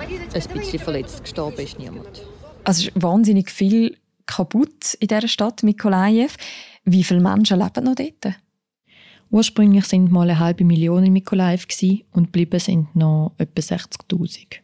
Ein 0.00 0.48
bisschen 0.54 0.80
verletzt, 0.80 1.24
gestorben 1.24 1.60
ist 1.60 1.78
niemand. 1.78 2.22
Also 2.64 2.80
es 2.80 2.88
ist 2.88 3.02
wahnsinnig 3.02 3.50
viel 3.50 3.98
kaputt 4.24 4.94
in 5.00 5.08
dieser 5.08 5.28
Stadt 5.28 5.62
Mikolajew. 5.62 6.30
Wie 6.86 7.04
viele 7.04 7.20
Menschen 7.20 7.58
leben 7.58 7.84
noch 7.84 7.94
dort? 7.94 8.36
Ursprünglich 9.32 9.86
sind 9.86 10.12
mal 10.12 10.28
eine 10.28 10.38
halbe 10.38 10.62
Million 10.62 11.04
in 11.04 11.14
Mikolajew 11.14 11.64
und 12.12 12.26
geblieben 12.26 12.60
sind 12.60 12.94
noch 12.94 13.32
etwa 13.38 13.62
60'000. 13.62 14.58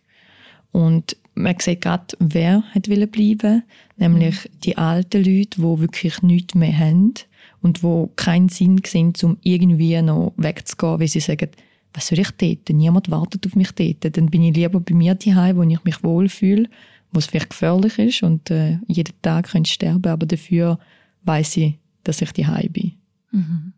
Und 0.72 1.16
man 1.34 1.56
sieht 1.58 1.80
gerade, 1.80 2.14
wer 2.18 2.62
hat 2.74 2.82
bleiben 2.82 3.62
nämlich 3.96 4.50
die 4.64 4.76
alten 4.76 5.24
Leute, 5.24 5.56
die 5.56 5.80
wirklich 5.80 6.20
nichts 6.20 6.54
mehr 6.54 6.78
haben 6.78 7.14
und 7.62 7.82
wo 7.82 8.10
keinen 8.16 8.50
Sinn 8.50 8.82
sehen, 8.84 9.14
um 9.22 9.38
irgendwie 9.42 10.00
noch 10.02 10.34
wegzugehen, 10.36 11.00
weil 11.00 11.08
sie 11.08 11.20
sagen, 11.20 11.48
was 11.94 12.08
soll 12.08 12.18
ich 12.18 12.30
dort? 12.32 12.68
Niemand 12.68 13.10
wartet 13.10 13.46
auf 13.46 13.56
mich 13.56 13.72
dort. 13.72 14.16
Dann 14.18 14.26
bin 14.26 14.42
ich 14.42 14.54
lieber 14.54 14.80
bei 14.80 14.94
mir 14.94 15.14
daheim, 15.14 15.56
wo 15.56 15.62
ich 15.62 15.82
mich 15.84 16.04
wohlfühle, 16.04 16.68
wo 17.10 17.20
es 17.20 17.26
vielleicht 17.26 17.50
gefährlich 17.50 17.98
ist 17.98 18.22
und 18.22 18.50
äh, 18.50 18.76
jeden 18.86 19.14
Tag 19.22 19.48
könnte 19.48 19.68
ich 19.68 19.74
sterben, 19.74 20.12
aber 20.12 20.26
dafür 20.26 20.78
weiß 21.24 21.56
ich, 21.56 21.78
dass 22.04 22.20
ich 22.20 22.32
daheim 22.32 22.70
bin. 22.70 22.92
Mhm. 23.32 23.72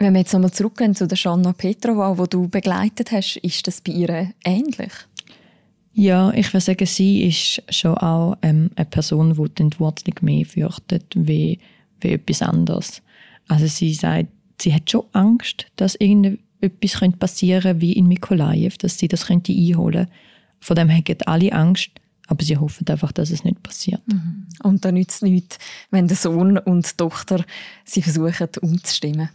Wenn 0.00 0.14
wir 0.14 0.20
jetzt 0.20 0.32
nochmal 0.32 0.50
zurückgehen 0.50 0.94
zu 0.94 1.06
der 1.06 1.16
Shanna 1.16 1.52
Petrova, 1.52 2.14
die 2.14 2.30
du 2.30 2.48
begleitet 2.48 3.12
hast, 3.12 3.36
ist 3.36 3.66
das 3.66 3.82
bei 3.82 3.92
ihr 3.92 4.32
ähnlich? 4.46 4.92
Ja, 5.92 6.32
ich 6.32 6.54
würde 6.54 6.64
sagen, 6.64 6.86
sie 6.86 7.24
ist 7.24 7.62
schon 7.68 7.98
auch 7.98 8.38
ähm, 8.40 8.70
eine 8.76 8.86
Person, 8.86 9.34
die 9.34 9.54
die 9.54 9.62
Entwurzelung 9.62 10.16
mehr 10.22 10.46
fürchtet 10.46 11.04
wie, 11.14 11.58
wie 12.00 12.12
etwas 12.12 12.40
anderes. 12.40 13.02
Also 13.46 13.66
sie 13.66 13.92
sagt, 13.92 14.28
sie 14.58 14.72
hat 14.72 14.90
schon 14.90 15.04
Angst, 15.12 15.66
dass 15.76 15.96
irgendetwas 15.96 16.98
passieren 17.18 17.62
könnte, 17.62 17.80
wie 17.82 17.92
in 17.92 18.08
Mikolajew, 18.08 18.72
dass 18.78 18.96
sie 18.96 19.08
das 19.08 19.26
könnte 19.26 19.52
einholen 19.52 20.06
könnte. 20.06 20.12
Von 20.60 20.76
dem 20.76 20.90
haben 20.90 21.04
alle 21.26 21.52
Angst, 21.52 21.90
aber 22.26 22.42
sie 22.42 22.56
hoffen 22.56 22.88
einfach, 22.88 23.12
dass 23.12 23.30
es 23.30 23.44
nicht 23.44 23.62
passiert. 23.62 24.00
Mhm. 24.06 24.46
Und 24.62 24.82
da 24.82 24.92
nützt 24.92 25.16
es 25.16 25.22
nichts, 25.22 25.58
wenn 25.90 26.08
der 26.08 26.16
Sohn 26.16 26.56
und 26.56 26.90
die 26.90 26.96
Tochter 26.96 27.44
sie 27.84 28.00
versuchen 28.00 28.48
umzustimmen. 28.62 29.28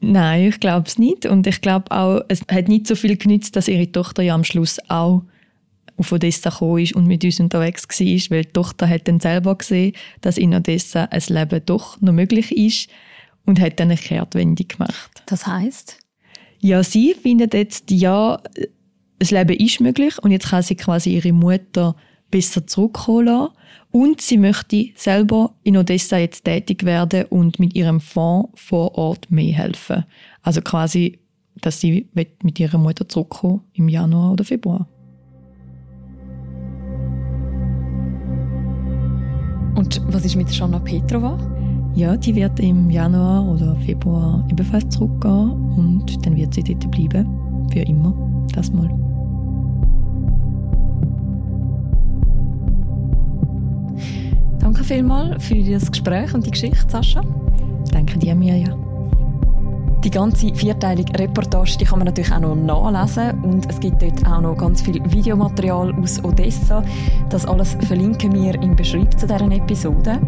Nein, 0.00 0.48
ich 0.48 0.60
glaube 0.60 0.86
es 0.86 0.98
nicht. 0.98 1.26
Und 1.26 1.46
ich 1.46 1.60
glaube 1.60 1.90
auch, 1.90 2.22
es 2.28 2.42
hat 2.50 2.68
nicht 2.68 2.86
so 2.86 2.94
viel 2.94 3.16
genützt, 3.16 3.56
dass 3.56 3.68
ihre 3.68 3.90
Tochter 3.90 4.22
ja 4.22 4.34
am 4.34 4.44
Schluss 4.44 4.78
auch 4.88 5.24
auf 5.96 6.12
Odessa 6.12 6.50
gekommen 6.50 6.78
ist 6.78 6.94
und 6.94 7.06
mit 7.06 7.24
uns 7.24 7.40
unterwegs 7.40 7.88
war, 7.88 8.36
weil 8.36 8.44
die 8.44 8.52
Tochter 8.52 8.88
hat 8.88 9.08
dann 9.08 9.20
selber 9.20 9.56
gesehen, 9.56 9.94
dass 10.20 10.38
in 10.38 10.54
Odessa 10.54 11.04
ein 11.04 11.22
Leben 11.28 11.60
doch 11.66 12.00
noch 12.00 12.12
möglich 12.12 12.56
ist 12.56 12.88
und 13.44 13.60
hat 13.60 13.80
dann 13.80 13.88
eine 13.88 13.96
Kehrtwende 13.96 14.64
gemacht. 14.64 15.22
Das 15.26 15.46
heißt? 15.46 15.98
Ja, 16.60 16.82
sie 16.82 17.14
findet 17.14 17.54
jetzt, 17.54 17.90
ja, 17.90 18.40
das 19.18 19.30
Leben 19.30 19.56
ist 19.56 19.80
möglich 19.80 20.14
und 20.22 20.30
jetzt 20.30 20.50
kann 20.50 20.62
sie 20.62 20.76
quasi 20.76 21.14
ihre 21.14 21.32
Mutter 21.32 21.96
besser 22.30 22.66
zurückkommen 22.66 23.26
lassen. 23.26 23.52
Und 23.90 24.20
sie 24.20 24.36
möchte 24.36 24.90
selber 24.94 25.54
in 25.62 25.76
Odessa 25.76 26.18
jetzt 26.18 26.44
tätig 26.44 26.84
werden 26.84 27.24
und 27.30 27.58
mit 27.58 27.74
ihrem 27.74 28.00
Fonds 28.00 28.50
vor 28.54 28.96
Ort 28.96 29.30
mehr 29.30 29.54
helfen. 29.54 30.04
Also 30.42 30.60
quasi, 30.60 31.18
dass 31.60 31.80
sie 31.80 32.08
mit 32.12 32.60
ihrer 32.60 32.78
Mutter 32.78 33.08
zurückkommen 33.08 33.62
im 33.72 33.88
Januar 33.88 34.32
oder 34.32 34.44
Februar. 34.44 34.86
Und 39.74 40.02
was 40.12 40.24
ist 40.24 40.36
mit 40.36 40.52
Shanna 40.52 40.80
Petrova? 40.80 41.38
Ja, 41.94 42.16
die 42.16 42.34
wird 42.34 42.60
im 42.60 42.90
Januar 42.90 43.46
oder 43.48 43.76
Februar 43.76 44.46
ebenfalls 44.50 44.88
zurückgehen 44.88 45.50
und 45.76 46.26
dann 46.26 46.36
wird 46.36 46.52
sie 46.52 46.62
dort 46.62 46.90
bleiben. 46.90 47.68
Für 47.72 47.80
immer. 47.80 48.12
Das 48.52 48.72
mal. 48.72 49.07
Vielmals 54.88 55.44
für 55.44 55.62
das 55.62 55.90
Gespräch 55.90 56.32
und 56.32 56.46
die 56.46 56.50
Geschichte, 56.50 56.86
Sascha. 56.88 57.20
Danke 57.92 58.18
dir, 58.18 58.34
Mirja. 58.34 58.74
Die 60.02 60.10
ganze 60.10 60.54
vierteilige 60.54 61.18
Reportage 61.18 61.76
die 61.78 61.84
kann 61.84 61.98
man 61.98 62.06
natürlich 62.06 62.32
auch 62.32 62.40
noch 62.40 62.54
nachlesen 62.90 63.38
und 63.42 63.68
es 63.68 63.78
gibt 63.80 64.00
dort 64.00 64.26
auch 64.26 64.40
noch 64.40 64.56
ganz 64.56 64.80
viel 64.80 65.02
Videomaterial 65.12 65.92
aus 66.00 66.24
Odessa. 66.24 66.82
Das 67.28 67.44
alles 67.44 67.76
verlinken 67.86 68.32
wir 68.32 68.54
im 68.62 68.76
Beschreibung 68.76 69.10
zu 69.18 69.26
dieser 69.26 69.52
Episode. 69.52 70.18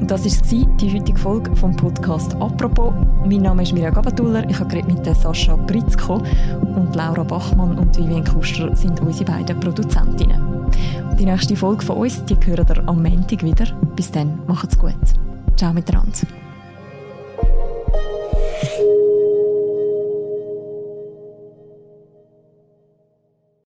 Und 0.00 0.10
das 0.10 0.24
war 0.24 0.76
die 0.76 0.94
heutige 0.94 1.18
Folge 1.18 1.54
vom 1.56 1.76
Podcast 1.76 2.34
«Apropos». 2.36 2.94
Mein 3.26 3.42
Name 3.42 3.62
ist 3.62 3.74
Mirja 3.74 3.90
Gabatuller, 3.90 4.48
ich 4.48 4.58
habe 4.58 4.82
mit 4.84 5.04
Sascha 5.04 5.54
Britzko 5.56 6.22
und 6.62 6.96
Laura 6.96 7.24
Bachmann 7.24 7.76
und 7.76 7.98
Vivian 7.98 8.24
Kuster 8.24 8.74
sind 8.74 9.00
unsere 9.00 9.30
beiden 9.30 9.60
Produzentinnen. 9.60 10.57
Die 11.18 11.24
nächste 11.24 11.56
Folge 11.56 11.84
von 11.84 11.96
uns, 11.96 12.24
die 12.24 12.36
hören 12.46 12.66
ihr 12.68 12.88
am 12.88 13.02
Montag 13.02 13.42
wieder. 13.42 13.66
Bis 13.96 14.10
dann, 14.10 14.38
macht's 14.46 14.78
gut. 14.78 14.94
Ciao 15.56 15.72
miteinander. 15.72 16.26